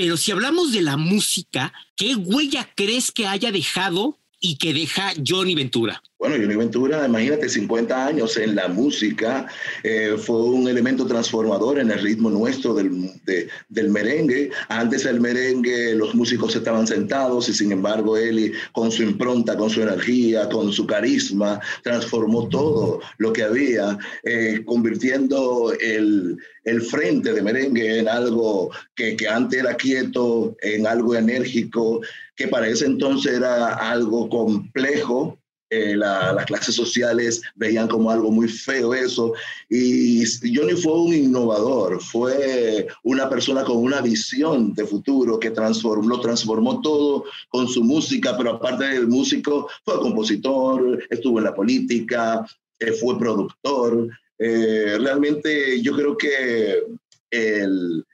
pero 0.00 0.16
si 0.16 0.32
hablamos 0.32 0.72
de 0.72 0.80
la 0.80 0.96
música, 0.96 1.74
¿qué 1.94 2.14
huella 2.14 2.66
crees 2.74 3.12
que 3.12 3.26
haya 3.26 3.52
dejado 3.52 4.18
y 4.40 4.56
que 4.56 4.72
deja 4.72 5.12
Johnny 5.26 5.54
Ventura? 5.54 6.02
Bueno, 6.18 6.36
Johnny 6.36 6.56
Ventura, 6.56 7.06
imagínate, 7.06 7.50
50 7.50 8.06
años 8.06 8.38
en 8.38 8.54
la 8.54 8.68
música, 8.68 9.46
eh, 9.82 10.16
fue 10.16 10.42
un 10.42 10.68
elemento 10.68 11.06
transformador 11.06 11.78
en 11.80 11.90
el 11.90 11.98
ritmo 11.98 12.30
nuestro 12.30 12.72
del, 12.72 13.10
de, 13.26 13.48
del, 13.68 13.90
merengue. 13.90 14.50
Antes 14.70 15.04
el 15.04 15.20
merengue, 15.20 15.94
los 15.94 16.14
músicos 16.14 16.56
estaban 16.56 16.86
sentados 16.86 17.50
y 17.50 17.52
sin 17.52 17.70
embargo 17.70 18.16
él 18.16 18.54
con 18.72 18.90
su 18.90 19.02
impronta, 19.02 19.54
con 19.54 19.68
su 19.68 19.82
energía, 19.82 20.48
con 20.48 20.72
su 20.72 20.86
carisma, 20.86 21.60
transformó 21.82 22.48
todo 22.48 23.00
lo 23.18 23.34
que 23.34 23.42
había, 23.42 23.98
eh, 24.24 24.62
convirtiendo 24.64 25.74
el, 25.78 26.38
el, 26.64 26.82
frente 26.82 27.32
de 27.32 27.42
merengue 27.42 27.98
en 27.98 28.08
algo 28.08 28.70
que, 28.94 29.16
que 29.16 29.28
antes 29.28 29.60
era 29.60 29.76
quieto, 29.76 30.56
en 30.62 30.86
algo 30.86 31.14
enérgico, 31.14 32.00
que 32.36 32.48
para 32.48 32.68
ese 32.68 32.86
entonces 32.86 33.34
era 33.34 33.74
algo 33.74 34.28
complejo 34.28 35.40
eh, 35.72 35.96
la, 35.96 36.32
las 36.32 36.46
clases 36.46 36.74
sociales 36.74 37.40
veían 37.54 37.86
como 37.86 38.10
algo 38.10 38.32
muy 38.32 38.48
feo 38.48 38.92
eso. 38.92 39.34
Y 39.68 40.24
Johnny 40.52 40.74
fue 40.74 41.00
un 41.00 41.14
innovador, 41.14 42.02
fue 42.02 42.88
una 43.04 43.28
persona 43.30 43.62
con 43.62 43.76
una 43.76 44.00
visión 44.00 44.74
de 44.74 44.84
futuro 44.84 45.38
que 45.38 45.52
transformó, 45.52 46.08
lo 46.08 46.20
transformó 46.20 46.80
todo 46.80 47.24
con 47.50 47.68
su 47.68 47.84
música, 47.84 48.36
pero 48.36 48.50
aparte 48.50 48.84
del 48.84 49.06
músico, 49.06 49.68
fue 49.84 50.00
compositor, 50.00 51.04
estuvo 51.08 51.38
en 51.38 51.44
la 51.44 51.54
política, 51.54 52.44
eh, 52.80 52.92
fue 52.92 53.16
productor. 53.16 54.08
Eh, 54.42 54.96
realmente 54.98 55.80
yo 55.82 55.94
creo 55.94 56.16
que 56.16 56.82
el, 57.30 58.04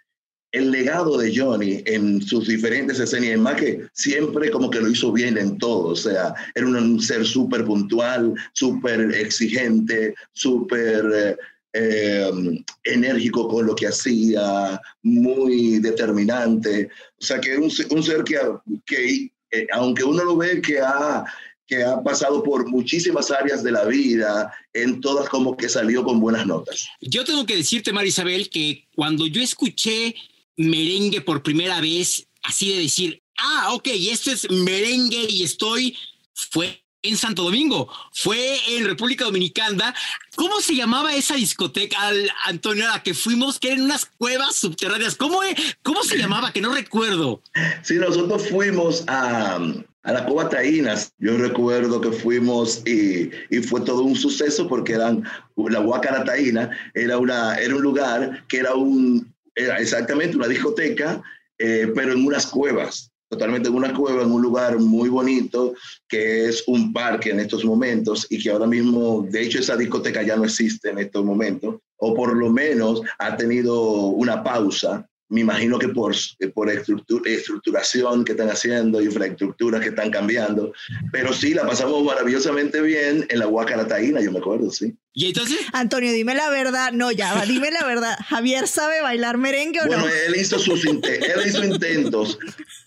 el 0.51 0.71
legado 0.71 1.19
de 1.19 1.33
Johnny 1.37 1.83
en 1.87 2.21
sus 2.21 2.49
diferentes 2.49 2.99
escenas, 2.99 3.31
y 3.31 3.37
más 3.37 3.55
que 3.61 3.83
siempre 3.93 4.51
como 4.51 4.69
que 4.69 4.81
lo 4.81 4.89
hizo 4.89 5.13
bien 5.13 5.39
en 5.39 5.57
todo, 5.59 5.89
o 5.91 5.97
sea, 5.97 6.35
era 6.55 6.67
un 6.67 7.01
ser 7.01 7.25
súper 7.25 7.65
puntual, 7.65 8.35
súper 8.55 9.15
exigente, 9.15 10.15
súper 10.33 11.05
eh, 11.15 11.37
eh, 11.75 12.65
enérgico 12.85 13.47
con 13.49 13.67
lo 13.67 13.75
que 13.77 13.87
hacía, 13.87 14.81
muy 15.03 15.79
determinante, 15.79 16.89
o 17.21 17.25
sea, 17.25 17.41
que 17.41 17.57
un, 17.57 17.71
un 17.91 18.03
ser 18.03 18.25
que, 18.25 18.39
que 18.85 19.31
eh, 19.53 19.67
aunque 19.73 20.05
uno 20.05 20.25
lo 20.25 20.37
ve 20.37 20.61
que 20.61 20.81
ha 20.81 21.25
que 21.67 21.83
ha 21.83 22.03
pasado 22.03 22.43
por 22.43 22.69
muchísimas 22.69 23.31
áreas 23.31 23.63
de 23.63 23.73
la 23.73 23.85
vida, 23.85 24.53
en 24.73 25.01
todas 25.01 25.29
como 25.29 25.57
que 25.57 25.69
salió 25.69 26.05
con 26.05 26.21
buenas 26.21 26.47
notas. 26.47 26.89
Yo 27.01 27.25
tengo 27.25 27.45
que 27.45 27.57
decirte, 27.57 27.93
Marisabel, 27.93 28.49
que 28.49 28.87
cuando 28.95 29.27
yo 29.27 29.43
escuché 29.43 30.15
merengue 30.57 31.21
por 31.21 31.43
primera 31.43 31.81
vez, 31.81 32.27
así 32.43 32.73
de 32.73 32.81
decir, 32.81 33.23
ah, 33.39 33.73
ok, 33.73 33.89
esto 33.93 34.31
es 34.31 34.51
merengue 34.51 35.27
y 35.29 35.43
estoy, 35.43 35.97
fue 36.35 36.83
en 37.03 37.17
Santo 37.17 37.43
Domingo, 37.43 37.89
fue 38.13 38.59
en 38.69 38.85
República 38.85 39.25
Dominicana. 39.25 39.95
¿Cómo 40.35 40.61
se 40.61 40.75
llamaba 40.75 41.15
esa 41.15 41.35
discoteca, 41.35 41.99
Antonio, 42.45 42.85
a 42.89 42.95
la 42.95 43.03
que 43.03 43.15
fuimos, 43.15 43.59
que 43.59 43.69
eran 43.73 43.83
unas 43.83 44.07
cuevas 44.07 44.57
subterráneas? 44.57 45.15
¿Cómo, 45.15 45.41
cómo 45.83 46.03
se 46.03 46.19
llamaba? 46.19 46.53
Que 46.53 46.61
no 46.61 46.75
recuerdo. 46.75 47.43
Sí, 47.83 47.95
nosotros 47.95 48.49
fuimos 48.49 49.05
a, 49.07 49.59
a 50.07 50.13
la 50.13 50.25
Cueva 50.25 50.49
Taínas. 50.49 51.13
Yo 51.19 51.37
recuerdo 51.37 52.01
que 52.01 52.13
fuimos 52.13 52.83
y, 52.87 53.31
fue 53.63 53.81
todo 53.81 54.03
un 54.03 54.15
suceso 54.15 54.69
porque 54.69 54.95
eran, 54.95 55.25
la 55.57 55.81
Huacara 55.81 56.25
Taína 56.25 56.71
era, 56.95 57.19
una, 57.19 57.57
era 57.57 57.75
un 57.75 57.83
lugar 57.83 58.45
que 58.49 58.59
era 58.59 58.75
un, 58.75 59.35
era 59.55 59.79
exactamente 59.79 60.37
una 60.37 60.47
discoteca, 60.47 61.23
eh, 61.59 61.91
pero 61.95 62.13
en 62.13 62.25
unas 62.25 62.47
cuevas, 62.47 63.11
totalmente 63.29 63.69
en 63.69 63.75
una 63.75 63.93
cueva, 63.93 64.23
en 64.23 64.31
un 64.31 64.43
lugar 64.43 64.79
muy 64.79 65.09
bonito, 65.09 65.75
que 66.09 66.47
es 66.47 66.63
un 66.69 66.93
parque 66.93 67.31
en 67.31 67.41
estos 67.41 67.65
momentos 67.65 68.29
y 68.31 68.41
que 68.41 68.51
ahora 68.51 68.69
mismo, 68.69 69.27
de 69.29 69.43
hecho, 69.43 69.59
esa 69.59 69.77
discoteca 69.77 70.23
ya 70.23 70.37
no 70.37 70.45
existe 70.45 70.91
en 70.91 70.99
estos 70.99 71.25
momentos, 71.25 71.77
o 71.97 72.15
por 72.15 72.37
lo 72.37 72.49
menos 72.51 73.03
ha 73.19 73.37
tenido 73.37 74.07
una 74.09 74.45
pausa. 74.45 75.09
Me 75.29 75.41
imagino 75.41 75.79
que 75.79 75.89
por, 75.89 76.15
por 76.55 76.71
estructuración 76.71 78.25
que 78.25 78.33
están 78.33 78.49
haciendo, 78.49 79.03
infraestructuras 79.03 79.81
que 79.81 79.89
están 79.89 80.11
cambiando, 80.11 80.73
pero 81.11 81.33
sí, 81.33 81.53
la 81.53 81.67
pasamos 81.67 82.05
maravillosamente 82.05 82.81
bien 82.81 83.27
en 83.29 83.39
la 83.39 83.49
Huacarataína, 83.49 84.21
yo 84.21 84.31
me 84.31 84.39
acuerdo, 84.39 84.71
sí. 84.71 84.97
¿Y 85.19 85.29
entonces? 85.29 85.57
Antonio, 85.73 86.13
dime 86.13 86.35
la 86.35 86.51
verdad. 86.51 86.93
No, 86.93 87.11
ya 87.11 87.33
va, 87.33 87.47
dime 87.47 87.71
la 87.71 87.87
verdad. 87.87 88.19
¿Javier 88.29 88.69
sabe 88.69 89.01
bailar 89.01 89.39
merengue 89.39 89.81
o 89.81 89.87
bueno, 89.87 90.03
no? 90.03 90.09
él 90.09 90.37
hizo 90.37 90.59
sus 90.59 90.85
intentos, 90.85 91.27
él 91.27 91.49
hizo 91.49 91.65
intentos, 91.65 92.39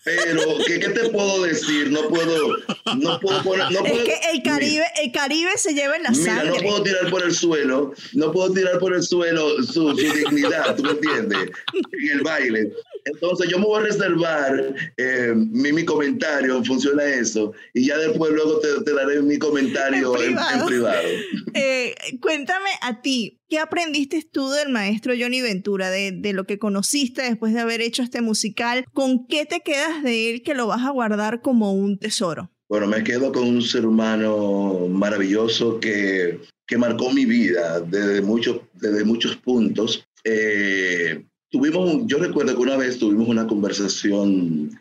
pero 0.03 0.39
¿qué, 0.67 0.79
¿qué, 0.79 0.89
te 0.89 1.09
puedo 1.09 1.41
decir? 1.41 1.89
No 1.89 2.07
puedo, 2.07 2.55
no 2.97 3.19
puedo 3.19 3.41
poner, 3.41 3.71
no 3.71 3.83
es 3.83 3.91
puedo, 3.91 4.05
que 4.05 4.19
el 4.31 4.43
Caribe, 4.43 4.85
el 5.01 5.11
Caribe 5.11 5.57
se 5.57 5.73
lleva 5.73 5.95
en 5.95 6.03
la 6.03 6.11
mira, 6.11 6.35
sangre. 6.35 6.61
no 6.61 6.69
puedo 6.69 6.83
tirar 6.83 7.09
por 7.09 7.23
el 7.23 7.33
suelo, 7.33 7.93
no 8.13 8.31
puedo 8.31 8.53
tirar 8.53 8.77
por 8.77 8.93
el 8.93 9.01
suelo 9.01 9.63
su, 9.63 9.89
su 9.89 9.95
dignidad, 9.95 10.75
¿tú 10.75 10.83
me 10.83 10.91
entiendes? 10.91 11.49
En 11.73 12.09
el 12.11 12.21
baile. 12.21 12.71
Entonces 13.05 13.49
yo 13.49 13.59
me 13.59 13.65
voy 13.65 13.81
a 13.81 13.83
reservar 13.85 14.75
eh, 14.97 15.33
mi, 15.35 15.71
mi, 15.71 15.85
comentario 15.85 16.57
en 16.57 16.65
función 16.65 16.99
a 16.99 17.05
eso 17.05 17.53
y 17.73 17.87
ya 17.87 17.97
después 17.97 18.31
luego 18.31 18.59
te, 18.59 18.83
te 18.83 18.93
daré 18.93 19.21
mi 19.21 19.37
comentario 19.37 20.15
en 20.21 20.35
privado. 20.35 20.53
En, 20.53 20.59
en 20.59 20.65
privado. 20.65 21.07
Eh, 21.53 21.95
cuéntame 22.21 22.69
a 22.81 23.01
ti, 23.01 23.39
¿qué 23.49 23.59
aprendiste 23.59 24.21
tú 24.31 24.49
del 24.49 24.69
maestro 24.69 25.13
Johnny 25.19 25.41
Ventura, 25.41 25.89
de, 25.89 26.11
de, 26.11 26.33
lo 26.33 26.45
que 26.45 26.59
conociste 26.59 27.23
después 27.23 27.53
de 27.53 27.59
haber 27.59 27.81
hecho 27.81 28.03
este 28.03 28.21
musical? 28.21 28.85
¿Con 28.93 29.25
qué 29.27 29.45
te 29.45 29.61
quedas 29.61 30.03
de 30.03 30.29
él 30.29 30.43
que 30.43 30.53
lo 30.53 30.67
vas 30.67 30.85
a 30.85 30.91
guardar 30.91 31.41
como 31.41 31.73
un 31.73 31.97
tesoro? 31.97 32.51
Bueno, 32.69 32.85
me 32.85 33.03
quedo 33.03 33.31
con 33.31 33.47
un 33.47 33.63
ser 33.63 33.85
humano 33.85 34.87
maravilloso 34.89 35.79
que, 35.79 36.39
que 36.67 36.77
marcó 36.77 37.11
mi 37.11 37.25
vida 37.25 37.79
desde, 37.79 38.21
mucho, 38.21 38.67
desde 38.73 39.03
muchos 39.03 39.35
puntos. 39.37 40.05
Eh, 40.23 41.25
tuvimos, 41.49 42.03
yo 42.05 42.19
recuerdo 42.19 42.55
que 42.55 42.61
una 42.61 42.77
vez 42.77 42.97
tuvimos 42.97 43.27
una 43.27 43.47
conversación 43.47 44.71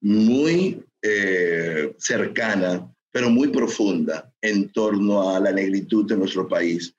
muy 0.00 0.82
eh, 1.02 1.94
cercana, 1.98 2.90
pero 3.10 3.30
muy 3.30 3.48
profunda 3.48 4.32
en 4.42 4.70
torno 4.70 5.30
a 5.30 5.40
la 5.40 5.52
negritud 5.52 6.06
de 6.06 6.16
nuestro 6.16 6.46
país. 6.46 6.94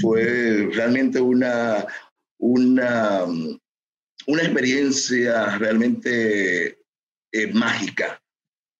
Fue 0.00 0.68
realmente 0.72 1.20
una, 1.20 1.86
una, 2.38 3.24
una 4.26 4.42
experiencia 4.42 5.58
realmente 5.58 6.78
eh, 7.32 7.52
mágica. 7.52 8.20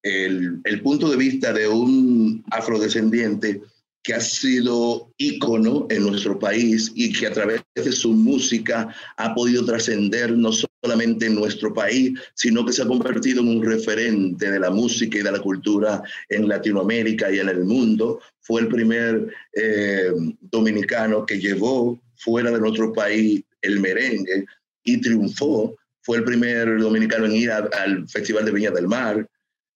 El, 0.03 0.61
el 0.65 0.83
punto 0.83 1.11
de 1.11 1.17
vista 1.17 1.53
de 1.53 1.69
un 1.69 2.45
afrodescendiente 2.51 3.63
que 4.05 4.13
ha 4.13 4.21
sido 4.21 5.11
ícono 5.17 5.87
en 5.89 6.03
nuestro 6.03 6.39
país 6.39 6.93
y 6.95 7.11
que 7.11 7.27
a 7.27 7.33
través 7.33 7.63
de 7.75 7.91
su 7.91 8.13
música 8.13 8.95
ha 9.17 9.35
podido 9.35 9.65
trascender 9.65 10.37
no 10.37 10.51
solamente 10.53 11.27
en 11.27 11.35
nuestro 11.35 11.73
país, 11.73 12.13
sino 12.35 12.67
que 12.67 12.75
se 12.75 12.83
ha 12.83 12.87
convertido 12.87 13.41
en 13.41 13.49
un 13.49 13.65
referente 13.65 14.51
de 14.51 14.61
la 14.61 14.69
música 14.69 15.19
y 15.19 15.23
de 15.23 15.33
la 15.33 15.41
cultura 15.41 16.03
en 16.29 16.47
Latinoamérica 16.47 17.33
y 17.33 17.39
en 17.39 17.49
el 17.49 17.65
mundo. 17.65 18.21
Fue 18.41 18.61
el 18.61 18.69
primer 18.69 19.27
eh, 19.55 20.13
dominicano 20.43 21.25
que 21.25 21.41
llevó 21.41 21.99
fuera 22.17 22.51
de 22.51 22.61
nuestro 22.61 22.93
país 22.93 23.43
el 23.63 23.81
merengue 23.81 24.45
y 24.85 25.01
triunfó. 25.01 25.75
Fue 26.03 26.19
el 26.19 26.25
primer 26.25 26.79
dominicano 26.79 27.25
en 27.25 27.37
ir 27.37 27.51
a, 27.51 27.71
al 27.83 28.07
Festival 28.07 28.45
de 28.45 28.53
Viña 28.53 28.71
del 28.71 28.87
Mar, 28.87 29.27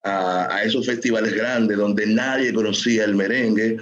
a, 0.03 0.55
a 0.55 0.65
esos 0.65 0.85
festivales 0.85 1.33
grandes 1.33 1.79
donde 1.79 2.07
nadie 2.07 2.53
conocía 2.53 3.05
el 3.07 3.17
merengue 3.17 3.79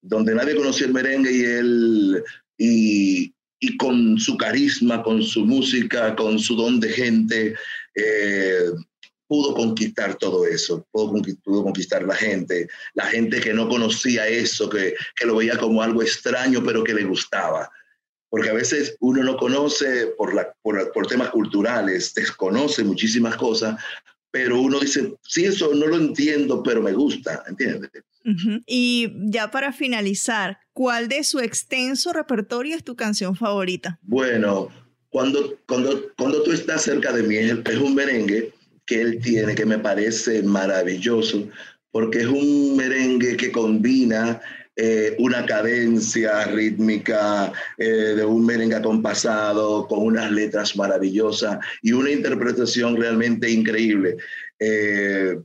donde 0.00 0.34
nadie 0.34 0.56
conocía 0.56 0.86
el 0.86 0.92
merengue 0.92 1.32
y 1.32 1.44
él, 1.44 2.24
y, 2.56 3.76
con 3.76 4.18
su 4.18 4.36
carisma, 4.36 5.02
con 5.02 5.22
su 5.22 5.44
música, 5.44 6.14
con 6.14 6.38
su 6.38 6.56
don 6.56 6.80
de 6.80 6.88
gente, 6.90 7.54
eh, 7.94 8.70
pudo 9.26 9.54
conquistar 9.54 10.16
todo 10.16 10.46
eso, 10.46 10.86
pudo, 10.90 11.62
conquistar, 11.62 12.02
la 12.04 12.14
gente, 12.14 12.68
la 12.94 13.04
gente 13.06 13.40
que 13.40 13.52
no 13.52 13.68
conocía 13.68 14.26
eso, 14.26 14.68
que, 14.70 14.94
que 15.14 15.26
lo 15.26 15.36
veía 15.36 15.58
como 15.58 15.82
algo 15.82 16.02
extraño, 16.02 16.62
pero 16.64 16.82
que 16.82 16.94
le 16.94 17.04
gustaba. 17.04 17.70
Porque 18.30 18.50
a 18.50 18.54
veces 18.54 18.96
uno 19.00 19.22
no 19.22 19.36
conoce 19.36 20.08
por, 20.16 20.32
por 20.62 21.06
temas 21.06 21.30
culturales, 21.30 22.14
desconoce 22.14 22.84
muchísimas 22.84 23.36
cosas, 23.36 23.78
pero 24.30 24.60
uno 24.60 24.80
dice, 24.80 25.14
sí, 25.22 25.46
eso 25.46 25.74
no 25.74 25.86
lo 25.86 25.96
entiendo, 25.96 26.62
pero 26.62 26.82
me 26.82 26.92
gusta, 26.92 27.44
¿entiendes? 27.48 27.90
Y 28.66 29.12
ya 29.30 29.50
para 29.50 29.72
finalizar, 29.72 30.58
¿cuál 30.72 31.08
de 31.08 31.24
su 31.24 31.38
extenso 31.38 32.12
repertorio 32.12 32.76
es 32.76 32.84
tu 32.84 32.96
canción 32.96 33.36
favorita? 33.36 33.98
Bueno, 34.02 34.68
cuando, 35.08 35.58
cuando, 35.66 36.12
cuando 36.16 36.42
tú 36.42 36.52
estás 36.52 36.82
cerca 36.82 37.12
de 37.12 37.22
mí, 37.22 37.36
es, 37.36 37.56
es 37.64 37.78
un 37.78 37.94
merengue 37.94 38.52
que 38.86 39.00
él 39.00 39.20
tiene 39.22 39.54
que 39.54 39.66
me 39.66 39.78
parece 39.78 40.42
maravilloso, 40.42 41.48
porque 41.90 42.20
es 42.20 42.26
un 42.26 42.76
merengue 42.76 43.36
que 43.36 43.52
combina 43.52 44.40
eh, 44.80 45.16
una 45.18 45.44
cadencia 45.44 46.44
rítmica 46.44 47.52
eh, 47.76 48.14
de 48.14 48.24
un 48.24 48.46
merengue 48.46 48.76
acompasado 48.76 49.88
con 49.88 49.98
unas 50.06 50.30
letras 50.30 50.76
maravillosas 50.76 51.58
y 51.82 51.90
una 51.90 52.12
interpretación 52.12 52.96
realmente 52.96 53.50
increíble. 53.50 54.16
Eh, 54.60 55.36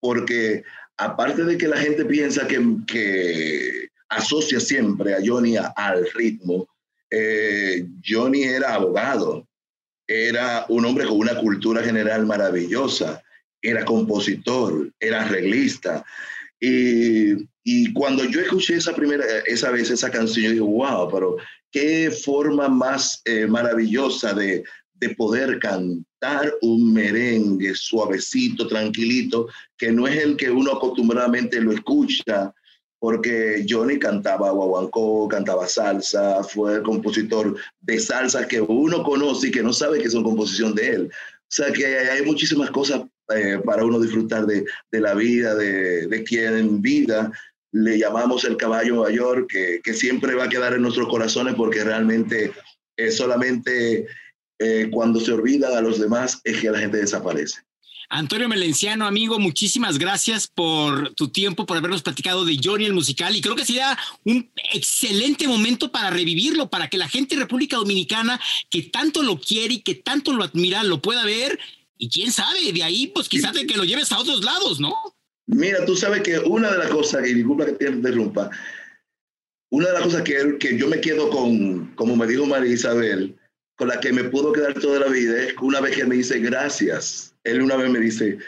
porque 0.00 0.64
aparte 1.04 1.44
de 1.44 1.58
que 1.58 1.68
la 1.68 1.76
gente 1.76 2.04
piensa 2.04 2.46
que, 2.46 2.60
que 2.86 3.88
asocia 4.08 4.60
siempre 4.60 5.14
a 5.14 5.20
Johnny 5.24 5.56
al 5.56 6.06
ritmo, 6.14 6.68
eh, 7.10 7.86
Johnny 8.04 8.44
era 8.44 8.74
abogado, 8.74 9.46
era 10.06 10.66
un 10.68 10.84
hombre 10.84 11.06
con 11.06 11.18
una 11.18 11.38
cultura 11.38 11.82
general 11.82 12.26
maravillosa, 12.26 13.22
era 13.60 13.84
compositor, 13.84 14.90
era 14.98 15.22
arreglista. 15.22 16.04
Y, 16.60 17.32
y, 17.64 17.92
cuando 17.92 18.24
yo 18.24 18.40
escuché 18.40 18.76
esa 18.76 18.94
primera, 18.94 19.24
esa 19.46 19.70
vez 19.70 19.90
esa 19.90 20.10
canción, 20.10 20.44
yo 20.44 20.50
dije, 20.50 20.62
wow, 20.62 21.10
pero 21.10 21.36
qué 21.70 22.10
forma 22.10 22.68
más 22.68 23.20
eh, 23.24 23.46
maravillosa 23.46 24.32
de, 24.32 24.62
de 25.02 25.16
poder 25.16 25.58
cantar 25.58 26.54
un 26.60 26.92
merengue 26.92 27.74
suavecito, 27.74 28.68
tranquilito, 28.68 29.48
que 29.76 29.90
no 29.90 30.06
es 30.06 30.22
el 30.22 30.36
que 30.36 30.48
uno 30.48 30.70
acostumbradamente 30.70 31.60
lo 31.60 31.72
escucha, 31.72 32.54
porque 33.00 33.66
Johnny 33.68 33.98
cantaba 33.98 34.52
guaguancó, 34.52 35.26
cantaba 35.26 35.66
salsa, 35.66 36.44
fue 36.44 36.74
el 36.76 36.82
compositor 36.82 37.56
de 37.80 37.98
salsa 37.98 38.46
que 38.46 38.60
uno 38.60 39.02
conoce 39.02 39.48
y 39.48 39.50
que 39.50 39.64
no 39.64 39.72
sabe 39.72 40.00
que 40.00 40.08
son 40.08 40.22
composición 40.22 40.72
de 40.72 40.88
él. 40.90 41.10
O 41.10 41.48
sea 41.48 41.72
que 41.72 41.84
hay 41.84 42.22
muchísimas 42.24 42.70
cosas 42.70 43.02
eh, 43.34 43.58
para 43.64 43.84
uno 43.84 43.98
disfrutar 43.98 44.46
de, 44.46 44.64
de 44.92 45.00
la 45.00 45.14
vida, 45.14 45.56
de, 45.56 46.06
de, 46.06 46.22
quien 46.22 46.56
en 46.56 46.80
vida 46.80 47.32
le 47.72 47.98
llamamos 47.98 48.44
el 48.44 48.56
caballo 48.56 49.02
mayor, 49.02 49.48
que, 49.48 49.80
que, 49.82 49.94
siempre 49.94 50.36
va 50.36 50.44
a 50.44 50.48
quedar 50.48 50.74
en 50.74 50.82
nuestros 50.82 51.08
corazones 51.08 51.56
porque 51.56 51.82
realmente 51.82 52.52
es 52.96 53.16
solamente 53.16 54.06
eh, 54.62 54.88
cuando 54.90 55.18
se 55.20 55.32
olvida 55.32 55.76
a 55.76 55.80
los 55.80 55.98
demás 55.98 56.40
es 56.44 56.60
que 56.60 56.70
la 56.70 56.78
gente 56.78 56.98
desaparece. 56.98 57.60
Antonio 58.14 58.46
Melenciano, 58.46 59.06
amigo, 59.06 59.38
muchísimas 59.38 59.98
gracias 59.98 60.46
por 60.46 61.14
tu 61.14 61.28
tiempo, 61.28 61.64
por 61.64 61.78
habernos 61.78 62.02
platicado 62.02 62.44
de 62.44 62.60
Johnny 62.62 62.84
el 62.84 62.92
musical 62.92 63.34
y 63.34 63.40
creo 63.40 63.56
que 63.56 63.64
sería 63.64 63.96
un 64.24 64.52
excelente 64.74 65.48
momento 65.48 65.90
para 65.90 66.10
revivirlo, 66.10 66.68
para 66.68 66.88
que 66.88 66.98
la 66.98 67.08
gente 67.08 67.34
de 67.34 67.40
República 67.40 67.76
Dominicana 67.76 68.38
que 68.68 68.82
tanto 68.82 69.22
lo 69.22 69.40
quiere 69.40 69.74
y 69.74 69.80
que 69.80 69.94
tanto 69.94 70.34
lo 70.34 70.44
admira 70.44 70.84
lo 70.84 71.00
pueda 71.00 71.24
ver 71.24 71.58
y 71.96 72.10
quién 72.10 72.32
sabe, 72.32 72.70
de 72.70 72.82
ahí 72.82 73.06
pues 73.06 73.30
quizás 73.30 73.54
de 73.54 73.66
que 73.66 73.78
lo 73.78 73.84
lleves 73.84 74.12
a 74.12 74.18
otros 74.18 74.44
lados, 74.44 74.78
¿no? 74.78 74.94
Mira, 75.46 75.84
tú 75.86 75.96
sabes 75.96 76.22
que 76.22 76.38
una 76.38 76.70
de 76.70 76.78
las 76.78 76.90
cosas, 76.90 77.26
y 77.26 77.32
disculpa 77.32 77.64
que 77.64 77.72
te 77.72 77.88
interrumpa, 77.88 78.50
una 79.70 79.86
de 79.86 79.92
las 79.94 80.02
cosas 80.02 80.22
que, 80.22 80.58
que 80.58 80.76
yo 80.76 80.86
me 80.86 81.00
quedo 81.00 81.30
con, 81.30 81.94
como 81.94 82.14
me 82.14 82.26
dijo 82.26 82.44
María 82.44 82.74
Isabel, 82.74 83.38
con 83.76 83.88
la 83.88 84.00
que 84.00 84.12
me 84.12 84.24
puedo 84.24 84.52
quedar 84.52 84.74
toda 84.74 85.00
la 85.00 85.08
vida, 85.08 85.42
es 85.42 85.54
una 85.60 85.80
vez 85.80 85.96
que 85.96 86.04
me 86.04 86.16
dice 86.16 86.38
gracias. 86.38 87.34
Él 87.44 87.62
una 87.62 87.76
vez 87.76 87.90
me 87.90 87.98
dice, 87.98 88.38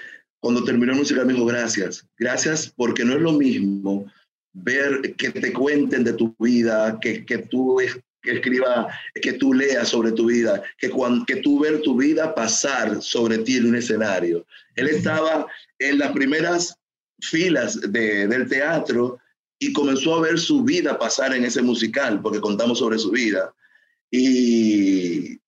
cuando 0.40 0.64
terminó 0.64 0.92
el 0.92 0.98
musical, 0.98 1.26
me 1.26 1.32
dijo 1.32 1.46
gracias. 1.46 2.06
Gracias 2.18 2.72
porque 2.76 3.04
no 3.04 3.14
es 3.14 3.20
lo 3.20 3.32
mismo 3.32 4.10
ver 4.52 5.14
que 5.16 5.30
te 5.30 5.52
cuenten 5.52 6.04
de 6.04 6.12
tu 6.12 6.34
vida, 6.38 6.98
que, 7.00 7.24
que 7.24 7.38
tú 7.38 7.78
que 8.24 8.32
escriba, 8.32 8.88
que 9.20 9.34
tú 9.34 9.52
leas 9.52 9.88
sobre 9.88 10.10
tu 10.12 10.26
vida, 10.26 10.62
que, 10.78 10.88
cuando, 10.88 11.24
que 11.26 11.37
tú 11.37 11.60
ver 11.60 11.82
tu 11.82 11.96
vida 11.96 12.34
pasar 12.34 13.00
sobre 13.02 13.38
ti 13.38 13.58
en 13.58 13.66
un 13.66 13.76
escenario. 13.76 14.46
Él 14.76 14.88
estaba 14.88 15.46
en 15.78 15.98
las 15.98 16.12
primeras 16.12 16.74
filas 17.20 17.80
de, 17.92 18.26
del 18.26 18.48
teatro 18.48 19.18
y 19.58 19.72
comenzó 19.72 20.16
a 20.16 20.22
ver 20.22 20.38
su 20.38 20.64
vida 20.64 20.98
pasar 20.98 21.34
en 21.34 21.44
ese 21.44 21.62
musical, 21.62 22.20
porque 22.22 22.40
contamos 22.40 22.78
sobre 22.78 22.98
su 22.98 23.10
vida. 23.10 23.54
Y 24.16 25.40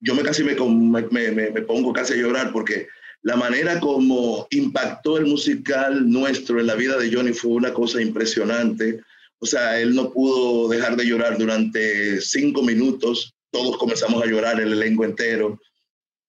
yo 0.00 0.14
me 0.14 0.22
casi 0.22 0.42
me, 0.42 0.54
me, 0.54 1.30
me, 1.50 1.62
pongo 1.62 1.92
casi 1.92 2.14
a 2.14 2.16
llorar 2.16 2.50
porque 2.50 2.88
la 3.20 3.36
manera 3.36 3.78
como 3.78 4.46
impactó 4.52 5.18
el 5.18 5.26
musical 5.26 6.10
nuestro 6.10 6.58
en 6.60 6.66
la 6.66 6.76
vida 6.76 6.96
de 6.96 7.14
Johnny 7.14 7.34
fue 7.34 7.50
una 7.50 7.74
cosa 7.74 8.00
impresionante. 8.00 9.02
O 9.38 9.44
sea, 9.44 9.78
él 9.78 9.94
no 9.94 10.10
pudo 10.10 10.70
dejar 10.70 10.96
de 10.96 11.04
llorar 11.04 11.36
durante 11.36 12.22
cinco 12.22 12.62
minutos. 12.62 13.34
Todos 13.50 13.76
comenzamos 13.76 14.22
a 14.22 14.26
llorar, 14.26 14.58
el 14.62 14.72
elenco 14.72 15.04
entero. 15.04 15.60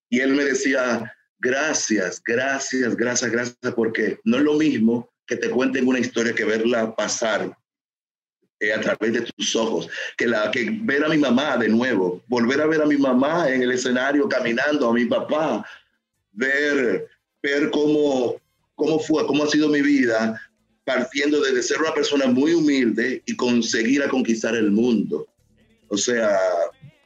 Y 0.09 0.19
él 0.19 0.33
me 0.33 0.43
decía, 0.43 1.09
gracias, 1.39 2.21
gracias, 2.21 2.97
gracias, 2.97 3.31
gracias, 3.31 3.73
porque 3.73 4.19
no 4.25 4.35
es 4.35 4.43
lo 4.43 4.55
mismo 4.55 5.09
que 5.25 5.37
te 5.37 5.49
cuenten 5.49 5.87
una 5.87 5.99
historia 5.99 6.35
que 6.35 6.43
verla 6.43 6.93
pasar 6.97 7.57
eh, 8.59 8.73
a 8.73 8.79
través 8.79 9.13
de 9.13 9.21
tus 9.21 9.55
ojos, 9.55 9.89
que, 10.17 10.27
la, 10.27 10.49
que 10.51 10.69
ver 10.81 11.03
a 11.03 11.09
mi 11.09 11.17
mamá 11.17 11.57
de 11.57 11.67
nuevo, 11.67 12.21
volver 12.27 12.61
a 12.61 12.67
ver 12.67 12.81
a 12.81 12.85
mi 12.85 12.97
mamá 12.97 13.49
en 13.49 13.63
el 13.63 13.71
escenario 13.71 14.29
caminando, 14.29 14.89
a 14.89 14.93
mi 14.93 15.05
papá, 15.05 15.65
ver, 16.31 17.07
ver 17.43 17.69
cómo, 17.71 18.35
cómo 18.75 18.99
fue, 18.99 19.25
cómo 19.27 19.43
ha 19.43 19.47
sido 19.47 19.67
mi 19.69 19.81
vida, 19.81 20.39
partiendo 20.85 21.41
de 21.41 21.61
ser 21.61 21.79
una 21.81 21.93
persona 21.93 22.27
muy 22.27 22.53
humilde 22.53 23.21
y 23.25 23.35
conseguir 23.35 24.03
a 24.03 24.09
conquistar 24.09 24.55
el 24.55 24.71
mundo. 24.71 25.27
O 25.89 25.97
sea, 25.97 26.37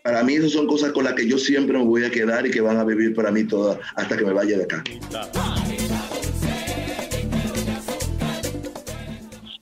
para 0.03 0.23
mí 0.23 0.35
esas 0.35 0.51
son 0.51 0.67
cosas 0.67 0.91
con 0.91 1.03
las 1.03 1.13
que 1.13 1.27
yo 1.27 1.37
siempre 1.37 1.77
me 1.77 1.83
voy 1.83 2.03
a 2.03 2.11
quedar 2.11 2.45
y 2.45 2.51
que 2.51 2.61
van 2.61 2.77
a 2.77 2.83
vivir 2.83 3.15
para 3.15 3.31
mí 3.31 3.43
todas 3.43 3.79
hasta 3.95 4.17
que 4.17 4.25
me 4.25 4.33
vaya 4.33 4.57
de 4.57 4.63
acá. 4.63 4.83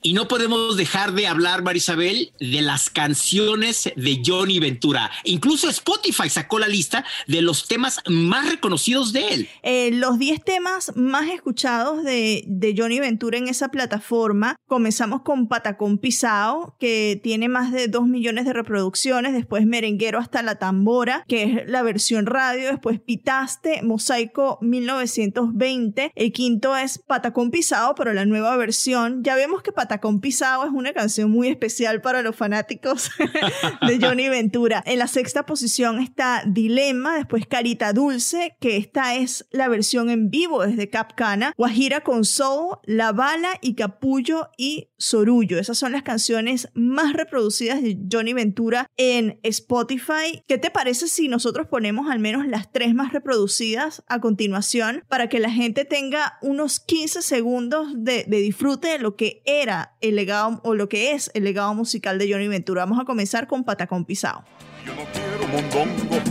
Y 0.07 0.13
no 0.13 0.29
podemos 0.29 0.77
dejar 0.77 1.11
de 1.11 1.27
hablar, 1.27 1.63
Marisabel, 1.63 2.31
de 2.39 2.61
las 2.61 2.89
canciones 2.89 3.91
de 3.97 4.21
Johnny 4.25 4.57
Ventura. 4.57 5.11
Incluso 5.25 5.67
Spotify 5.69 6.29
sacó 6.29 6.59
la 6.59 6.69
lista 6.69 7.03
de 7.27 7.41
los 7.41 7.67
temas 7.67 7.99
más 8.07 8.49
reconocidos 8.49 9.11
de 9.11 9.27
él. 9.27 9.49
Eh, 9.63 9.91
los 9.91 10.17
10 10.17 10.45
temas 10.45 10.95
más 10.95 11.27
escuchados 11.27 12.05
de, 12.05 12.45
de, 12.47 12.73
Johnny 12.77 13.01
Ventura 13.01 13.37
en 13.37 13.49
esa 13.49 13.67
plataforma. 13.67 14.55
Comenzamos 14.65 15.23
con 15.23 15.49
Patacón 15.49 15.97
Pisao, 15.97 16.77
que 16.79 17.19
tiene 17.21 17.49
más 17.49 17.73
de 17.73 17.89
2 17.89 18.07
millones 18.07 18.45
de 18.45 18.53
reproducciones. 18.53 19.33
Después 19.33 19.65
Merenguero 19.65 20.19
hasta 20.19 20.41
la 20.41 20.55
Tambora, 20.55 21.25
que 21.27 21.43
es 21.43 21.69
la 21.69 21.83
versión 21.83 22.27
radio. 22.27 22.69
Después 22.69 23.01
Pitaste, 23.01 23.81
Mosaico 23.83 24.57
1920. 24.61 26.13
El 26.15 26.31
quinto 26.31 26.77
es 26.77 26.97
Patacón 26.97 27.51
Pisao, 27.51 27.93
pero 27.93 28.13
la 28.13 28.23
nueva 28.23 28.55
versión. 28.55 29.21
Ya 29.21 29.35
vemos 29.35 29.61
que 29.61 29.73
Patacón 29.73 29.96
con 29.99 30.21
Pisado 30.21 30.65
es 30.65 30.71
una 30.71 30.93
canción 30.93 31.31
muy 31.31 31.47
especial 31.47 32.01
para 32.01 32.21
los 32.21 32.35
fanáticos 32.35 33.11
de 33.87 33.99
Johnny 33.99 34.29
Ventura. 34.29 34.83
En 34.85 34.99
la 34.99 35.07
sexta 35.07 35.45
posición 35.45 35.99
está 35.99 36.43
Dilema, 36.45 37.17
después 37.17 37.45
Carita 37.47 37.93
Dulce, 37.93 38.55
que 38.59 38.77
esta 38.77 39.15
es 39.15 39.47
la 39.51 39.67
versión 39.67 40.09
en 40.09 40.29
vivo 40.29 40.65
desde 40.65 40.89
Capcana, 40.89 41.53
Guajira 41.57 42.01
con 42.01 42.25
Soul, 42.25 42.77
La 42.83 43.11
Bala 43.11 43.57
y 43.61 43.75
Capullo 43.75 44.49
y 44.57 44.89
Sorullo. 44.97 45.59
Esas 45.59 45.77
son 45.77 45.91
las 45.91 46.03
canciones 46.03 46.69
más 46.73 47.13
reproducidas 47.13 47.81
de 47.81 47.97
Johnny 48.11 48.33
Ventura 48.33 48.89
en 48.97 49.39
Spotify. 49.43 50.43
¿Qué 50.47 50.57
te 50.57 50.71
parece 50.71 51.07
si 51.07 51.27
nosotros 51.27 51.67
ponemos 51.67 52.09
al 52.09 52.19
menos 52.19 52.47
las 52.47 52.71
tres 52.71 52.93
más 52.93 53.13
reproducidas 53.13 54.03
a 54.07 54.19
continuación 54.19 55.03
para 55.07 55.29
que 55.29 55.39
la 55.39 55.51
gente 55.51 55.85
tenga 55.85 56.37
unos 56.41 56.79
15 56.79 57.21
segundos 57.21 57.87
de, 57.95 58.25
de 58.27 58.37
disfrute 58.37 58.87
de 58.89 58.99
lo 58.99 59.15
que 59.15 59.41
era 59.45 59.86
el 60.01 60.15
legado 60.15 60.61
o 60.63 60.73
lo 60.73 60.89
que 60.89 61.11
es 61.13 61.31
el 61.33 61.43
legado 61.43 61.73
musical 61.73 62.17
de 62.19 62.31
Johnny 62.31 62.47
Ventura. 62.47 62.85
Vamos 62.85 62.99
a 62.99 63.05
comenzar 63.05 63.47
con 63.47 63.63
Patacón 63.63 64.05
Pisado. 64.05 64.43
Yo 64.85 64.93
no 64.95 65.03
quiero 65.11 65.47
mondongo, 65.47 66.21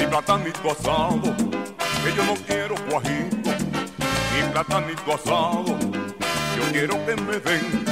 ni 0.00 0.06
platanito 0.06 0.70
asado, 0.70 1.22
que 1.22 2.16
yo 2.16 2.24
no 2.24 2.34
quiero 2.46 2.74
guajito, 2.90 3.50
ni 4.34 4.52
platanito 4.52 5.14
asado, 5.14 5.78
yo 6.56 6.72
quiero 6.72 7.06
que 7.06 7.16
me 7.16 7.38
den 7.38 7.84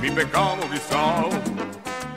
mi 0.00 0.10
pecado 0.10 0.58
guisado. 0.70 1.30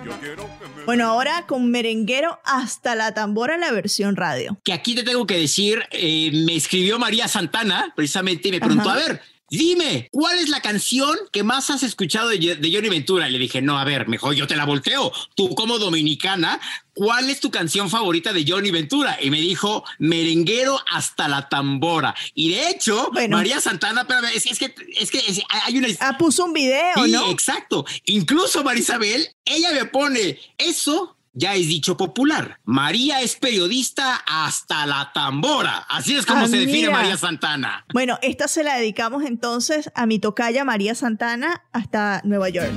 Yo 0.04 0.12
quiero 0.19 0.43
que 0.60 0.67
me 0.76 0.84
Bueno, 0.86 1.06
ahora 1.08 1.45
con 1.48 1.69
merenguero 1.71 2.39
hasta 2.43 2.95
la 2.95 3.13
tambora 3.13 3.58
la 3.58 3.71
versión 3.71 4.15
radio. 4.15 4.58
Que 4.63 4.74
aquí 4.74 4.95
te 4.95 5.04
tengo 5.04 5.26
que 5.26 5.38
decir, 5.38 5.84
eh, 5.91 6.32
me 6.45 6.56
escribió 6.56 6.98
María 7.00 7.28
Santana, 7.28 7.93
precisamente, 7.95 8.48
y 8.50 8.52
me 8.52 8.60
preguntó, 8.60 8.89
Ajá. 8.89 9.00
a 9.00 9.08
ver, 9.08 9.21
Dime, 9.58 10.10
¿cuál 10.12 10.39
es 10.39 10.50
la 10.50 10.62
canción 10.62 11.18
que 11.32 11.44
más 11.44 11.70
has 11.70 11.84
escuchado 11.84 12.30
de, 12.30 12.38
de 12.56 12.72
Johnny 12.74 12.89
Ventura? 12.89 13.28
Y 13.30 13.32
le 13.32 13.39
dije, 13.39 13.62
no, 13.62 13.78
a 13.78 13.84
ver, 13.84 14.08
mejor 14.08 14.34
yo 14.34 14.48
te 14.48 14.56
la 14.56 14.65
volteo. 14.65 15.12
Tú 15.36 15.54
como 15.56 15.78
dominicana, 15.80 16.60
¿cuál 16.94 17.30
es 17.30 17.39
tu 17.39 17.52
canción 17.52 17.89
favorita 17.89 18.34
de 18.34 18.46
Johnny 18.48 18.72
Ventura? 18.72 19.18
Y 19.22 19.30
me 19.30 19.39
dijo, 19.39 19.84
merenguero 20.00 20.80
hasta 20.91 21.28
la 21.28 21.48
tambora. 21.50 22.15
Y 22.34 22.50
de 22.52 22.70
hecho, 22.70 23.10
Bueno. 23.13 23.38
María 23.38 23.62
Santana, 23.62 24.02
espérame, 24.02 24.30
es, 24.34 24.46
es 24.46 24.60
que, 24.60 24.74
es 24.98 25.12
que 25.12 25.20
es- 25.20 25.41
hay 25.63 25.78
una... 25.78 25.88
Ah, 26.00 26.18
puso 26.18 26.46
un 26.46 26.54
video, 26.54 27.06
Sí, 27.06 27.12
¿no? 27.12 27.30
exacto. 27.32 27.86
Incluso 28.06 28.63
Marisabel, 28.63 29.28
ella 29.46 29.72
me 29.74 29.86
pone 29.86 30.39
eso. 30.58 31.14
Ya 31.38 31.54
es 31.54 31.67
dicho 31.67 31.98
popular. 31.98 32.60
María 32.63 33.19
es 33.21 33.36
periodista 33.36 34.15
hasta 34.26 34.86
la 34.86 35.12
tambora. 35.13 35.86
Así 35.89 36.15
es 36.15 36.26
como 36.26 36.45
Ah, 36.45 36.48
se 36.48 36.58
define 36.60 36.88
mira. 36.88 36.91
María 36.93 37.17
Santana. 37.17 37.86
Bueno, 37.93 38.17
esta 38.21 38.48
se 38.48 38.63
la 38.63 38.76
dedicamos 38.78 39.26
entonces 39.26 39.91
a 39.95 40.06
mi 40.06 40.17
tocaya 40.19 40.63
María 40.63 40.95
Santana 40.95 41.63
hasta 41.74 42.21
Nueva 42.24 42.48
York. 42.48 42.71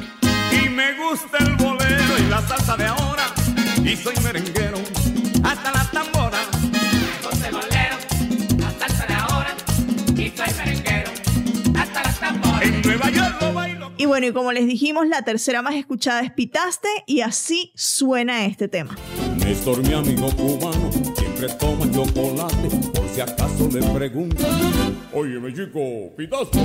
Y 0.53 0.69
me 0.71 0.93
gusta 0.95 1.39
el 1.39 1.55
bolero 1.55 2.19
y 2.19 2.23
la 2.29 2.47
salsa 2.47 2.77
de 2.77 2.87
ahora. 2.87 3.27
Y 3.85 3.97
soy 3.97 4.17
merenguero 4.25 4.79
hasta 5.45 5.73
la 5.73 5.85
tambora. 5.93 6.39
Entonces 7.17 7.53
bolero, 7.53 7.97
la 8.59 8.71
salsa 8.87 9.07
de 9.07 9.15
ahora, 9.15 9.55
y 10.17 10.31
soy 10.37 10.55
merenguero, 10.59 10.98
Y 14.01 14.07
bueno, 14.07 14.29
y 14.29 14.33
como 14.33 14.53
les 14.53 14.67
dijimos, 14.67 15.09
la 15.09 15.23
tercera 15.23 15.61
más 15.61 15.75
escuchada 15.75 16.21
es 16.21 16.31
Pitaste 16.31 16.89
y 17.07 17.21
así 17.21 17.73
suena 17.75 18.45
este 18.47 18.69
tema. 18.69 18.97
Néstor, 19.39 19.83
mi 19.83 19.93
amigo 19.93 20.31
cubano, 20.37 20.91
siempre 21.17 21.49
toma 21.55 21.91
chocolate, 21.91 22.69
por 22.95 23.09
si 23.09 23.21
acaso 23.21 23.69
le 23.73 23.83
preguntan. 23.91 24.47
Óyeme, 25.13 25.53
chico, 25.53 26.15
pitaste. 26.17 26.59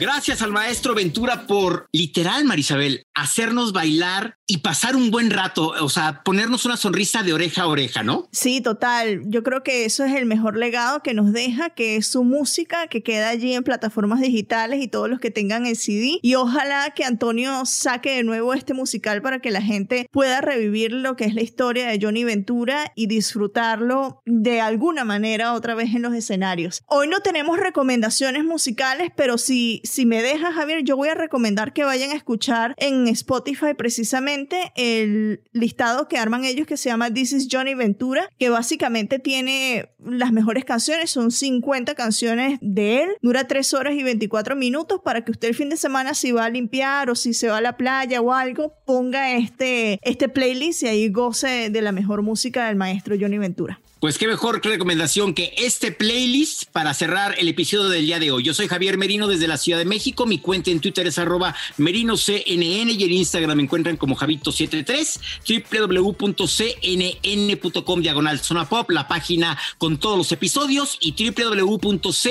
Gracias 0.00 0.40
al 0.40 0.50
maestro 0.52 0.94
Ventura 0.94 1.46
por, 1.46 1.88
literal, 1.92 2.44
Marisabel, 2.44 3.04
hacernos 3.14 3.72
bailar 3.72 4.38
y 4.50 4.58
pasar 4.58 4.96
un 4.96 5.12
buen 5.12 5.30
rato. 5.30 5.74
O 5.80 5.88
sea, 5.88 6.24
ponernos 6.24 6.64
una 6.64 6.76
sonrisa 6.76 7.22
de 7.22 7.32
oreja 7.32 7.62
a 7.62 7.66
oreja, 7.68 8.02
¿no? 8.02 8.28
Sí, 8.32 8.60
total. 8.60 9.22
Yo 9.26 9.44
creo 9.44 9.62
que 9.62 9.84
eso 9.84 10.04
es 10.04 10.16
el 10.16 10.26
mejor 10.26 10.56
legado 10.56 11.04
que 11.04 11.14
nos 11.14 11.32
deja, 11.32 11.70
que 11.70 11.94
es 11.94 12.08
su 12.08 12.24
música 12.24 12.88
que 12.88 13.04
queda 13.04 13.28
allí 13.28 13.54
en 13.54 13.62
plataformas 13.62 14.20
digitales 14.20 14.82
y 14.82 14.88
todos 14.88 15.08
los 15.08 15.20
que 15.20 15.30
tengan 15.30 15.66
el 15.66 15.76
CD. 15.76 16.18
Y 16.20 16.34
ojalá 16.34 16.90
que 16.96 17.04
Antonio 17.04 17.64
saque 17.64 18.16
de 18.16 18.24
nuevo 18.24 18.52
este 18.52 18.74
musical 18.74 19.22
para 19.22 19.38
que 19.38 19.52
la 19.52 19.62
gente 19.62 20.08
pueda 20.10 20.40
revivir 20.40 20.90
lo 20.90 21.14
que 21.14 21.26
es 21.26 21.34
la 21.34 21.42
historia 21.42 21.86
de 21.86 22.00
Johnny 22.02 22.24
Ventura 22.24 22.90
y 22.96 23.06
disfrutarlo 23.06 24.20
de 24.26 24.60
alguna 24.60 25.04
manera 25.04 25.52
otra 25.52 25.76
vez 25.76 25.94
en 25.94 26.02
los 26.02 26.12
escenarios. 26.12 26.82
Hoy 26.88 27.06
no 27.06 27.20
tenemos 27.20 27.60
recomendaciones 27.60 28.42
musicales, 28.42 29.12
pero 29.14 29.38
si, 29.38 29.80
si 29.84 30.06
me 30.06 30.22
dejas, 30.22 30.56
Javier, 30.56 30.82
yo 30.82 30.96
voy 30.96 31.08
a 31.08 31.14
recomendar 31.14 31.72
que 31.72 31.84
vayan 31.84 32.10
a 32.10 32.14
escuchar 32.14 32.74
en 32.78 33.06
Spotify 33.06 33.74
precisamente 33.78 34.39
el 34.76 35.42
listado 35.52 36.08
que 36.08 36.18
arman 36.18 36.44
ellos 36.44 36.66
que 36.66 36.76
se 36.76 36.88
llama 36.88 37.12
This 37.12 37.32
is 37.32 37.48
Johnny 37.50 37.74
Ventura, 37.74 38.28
que 38.38 38.48
básicamente 38.48 39.18
tiene 39.18 39.90
las 39.98 40.32
mejores 40.32 40.64
canciones, 40.64 41.10
son 41.10 41.30
50 41.30 41.94
canciones 41.94 42.58
de 42.60 43.02
él, 43.02 43.10
dura 43.22 43.46
3 43.46 43.74
horas 43.74 43.94
y 43.94 44.02
24 44.02 44.56
minutos 44.56 45.00
para 45.04 45.24
que 45.24 45.32
usted 45.32 45.48
el 45.48 45.54
fin 45.54 45.68
de 45.68 45.76
semana 45.76 46.14
si 46.14 46.32
va 46.32 46.44
a 46.44 46.50
limpiar 46.50 47.10
o 47.10 47.14
si 47.14 47.34
se 47.34 47.48
va 47.48 47.58
a 47.58 47.60
la 47.60 47.76
playa 47.76 48.20
o 48.20 48.32
algo, 48.32 48.74
ponga 48.86 49.32
este, 49.36 49.98
este 50.02 50.28
playlist 50.28 50.82
y 50.82 50.86
ahí 50.86 51.08
goce 51.08 51.70
de 51.70 51.82
la 51.82 51.92
mejor 51.92 52.22
música 52.22 52.66
del 52.66 52.76
maestro 52.76 53.16
Johnny 53.18 53.38
Ventura. 53.38 53.80
Pues 54.00 54.16
qué 54.16 54.26
mejor 54.26 54.64
recomendación 54.64 55.34
que 55.34 55.52
este 55.58 55.92
playlist 55.92 56.64
para 56.72 56.94
cerrar 56.94 57.34
el 57.36 57.48
episodio 57.48 57.90
del 57.90 58.06
día 58.06 58.18
de 58.18 58.30
hoy. 58.30 58.42
Yo 58.42 58.54
soy 58.54 58.66
Javier 58.66 58.96
Merino 58.96 59.28
desde 59.28 59.46
la 59.46 59.58
Ciudad 59.58 59.78
de 59.78 59.84
México. 59.84 60.24
Mi 60.24 60.38
cuenta 60.38 60.70
en 60.70 60.80
Twitter 60.80 61.06
es 61.06 61.18
arroba 61.18 61.54
merinoCNN 61.76 62.88
y 62.88 63.04
en 63.04 63.12
Instagram 63.12 63.58
me 63.58 63.64
encuentran 63.64 63.98
como 63.98 64.16
Javito73, 64.16 65.20
www.cnn.com 66.16 68.00
diagonal 68.00 68.40
zona 68.40 68.66
la 68.88 69.06
página 69.06 69.58
con 69.76 69.98
todos 69.98 70.16
los 70.16 70.32
episodios 70.32 70.96
y 70.98 71.14
www.cnne.com 71.22 72.22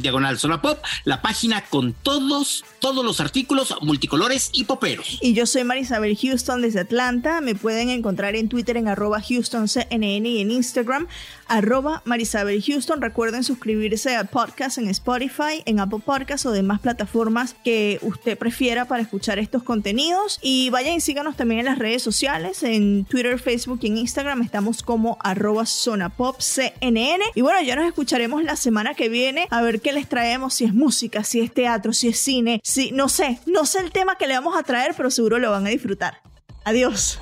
diagonal 0.00 0.38
zona 0.38 0.62
la 1.04 1.20
página 1.20 1.60
con 1.66 1.92
todos, 1.92 2.64
todos 2.80 3.04
los 3.04 3.20
artículos 3.20 3.74
multicolores 3.82 4.48
y 4.54 4.64
poperos. 4.64 5.18
Y 5.20 5.34
yo 5.34 5.44
soy 5.44 5.64
Marisabel 5.64 6.16
Houston 6.16 6.62
desde 6.62 6.80
Atlanta. 6.80 7.42
Me 7.42 7.54
pueden 7.54 7.90
encontrar 7.90 8.34
en 8.34 8.48
Twitter 8.48 8.78
en 8.78 8.88
arroba 8.88 9.18
HoustonCNN 9.18 10.05
y 10.06 10.40
en 10.40 10.50
Instagram 10.50 11.08
arroba 11.48 12.02
Marisabel 12.04 12.62
Houston. 12.62 13.00
Recuerden 13.00 13.44
suscribirse 13.44 14.14
al 14.16 14.28
podcast 14.28 14.78
en 14.78 14.88
Spotify, 14.88 15.62
en 15.64 15.80
Apple 15.80 16.00
Podcasts 16.04 16.46
o 16.46 16.52
demás 16.52 16.80
plataformas 16.80 17.54
que 17.64 17.98
usted 18.02 18.38
prefiera 18.38 18.86
para 18.86 19.02
escuchar 19.02 19.38
estos 19.38 19.62
contenidos. 19.62 20.38
Y 20.42 20.70
vayan 20.70 20.94
y 20.94 21.00
síganos 21.00 21.36
también 21.36 21.60
en 21.60 21.66
las 21.66 21.78
redes 21.78 22.02
sociales, 22.02 22.62
en 22.62 23.04
Twitter, 23.04 23.38
Facebook 23.38 23.80
y 23.82 23.88
en 23.88 23.98
Instagram. 23.98 24.42
Estamos 24.42 24.82
como 24.82 25.18
arroba 25.22 25.66
zonapopcnn. 25.66 27.20
Y 27.34 27.40
bueno, 27.40 27.60
ya 27.62 27.76
nos 27.76 27.86
escucharemos 27.86 28.42
la 28.44 28.56
semana 28.56 28.94
que 28.94 29.08
viene 29.08 29.48
a 29.50 29.62
ver 29.62 29.80
qué 29.80 29.92
les 29.92 30.08
traemos, 30.08 30.54
si 30.54 30.64
es 30.64 30.74
música, 30.74 31.24
si 31.24 31.40
es 31.40 31.52
teatro, 31.52 31.92
si 31.92 32.08
es 32.08 32.18
cine, 32.18 32.60
si 32.62 32.92
no 32.92 33.08
sé, 33.08 33.40
no 33.46 33.66
sé 33.66 33.80
el 33.80 33.90
tema 33.90 34.16
que 34.16 34.26
le 34.26 34.34
vamos 34.34 34.56
a 34.56 34.62
traer, 34.62 34.94
pero 34.96 35.10
seguro 35.10 35.38
lo 35.38 35.50
van 35.50 35.66
a 35.66 35.70
disfrutar. 35.70 36.20
Adiós. 36.64 37.18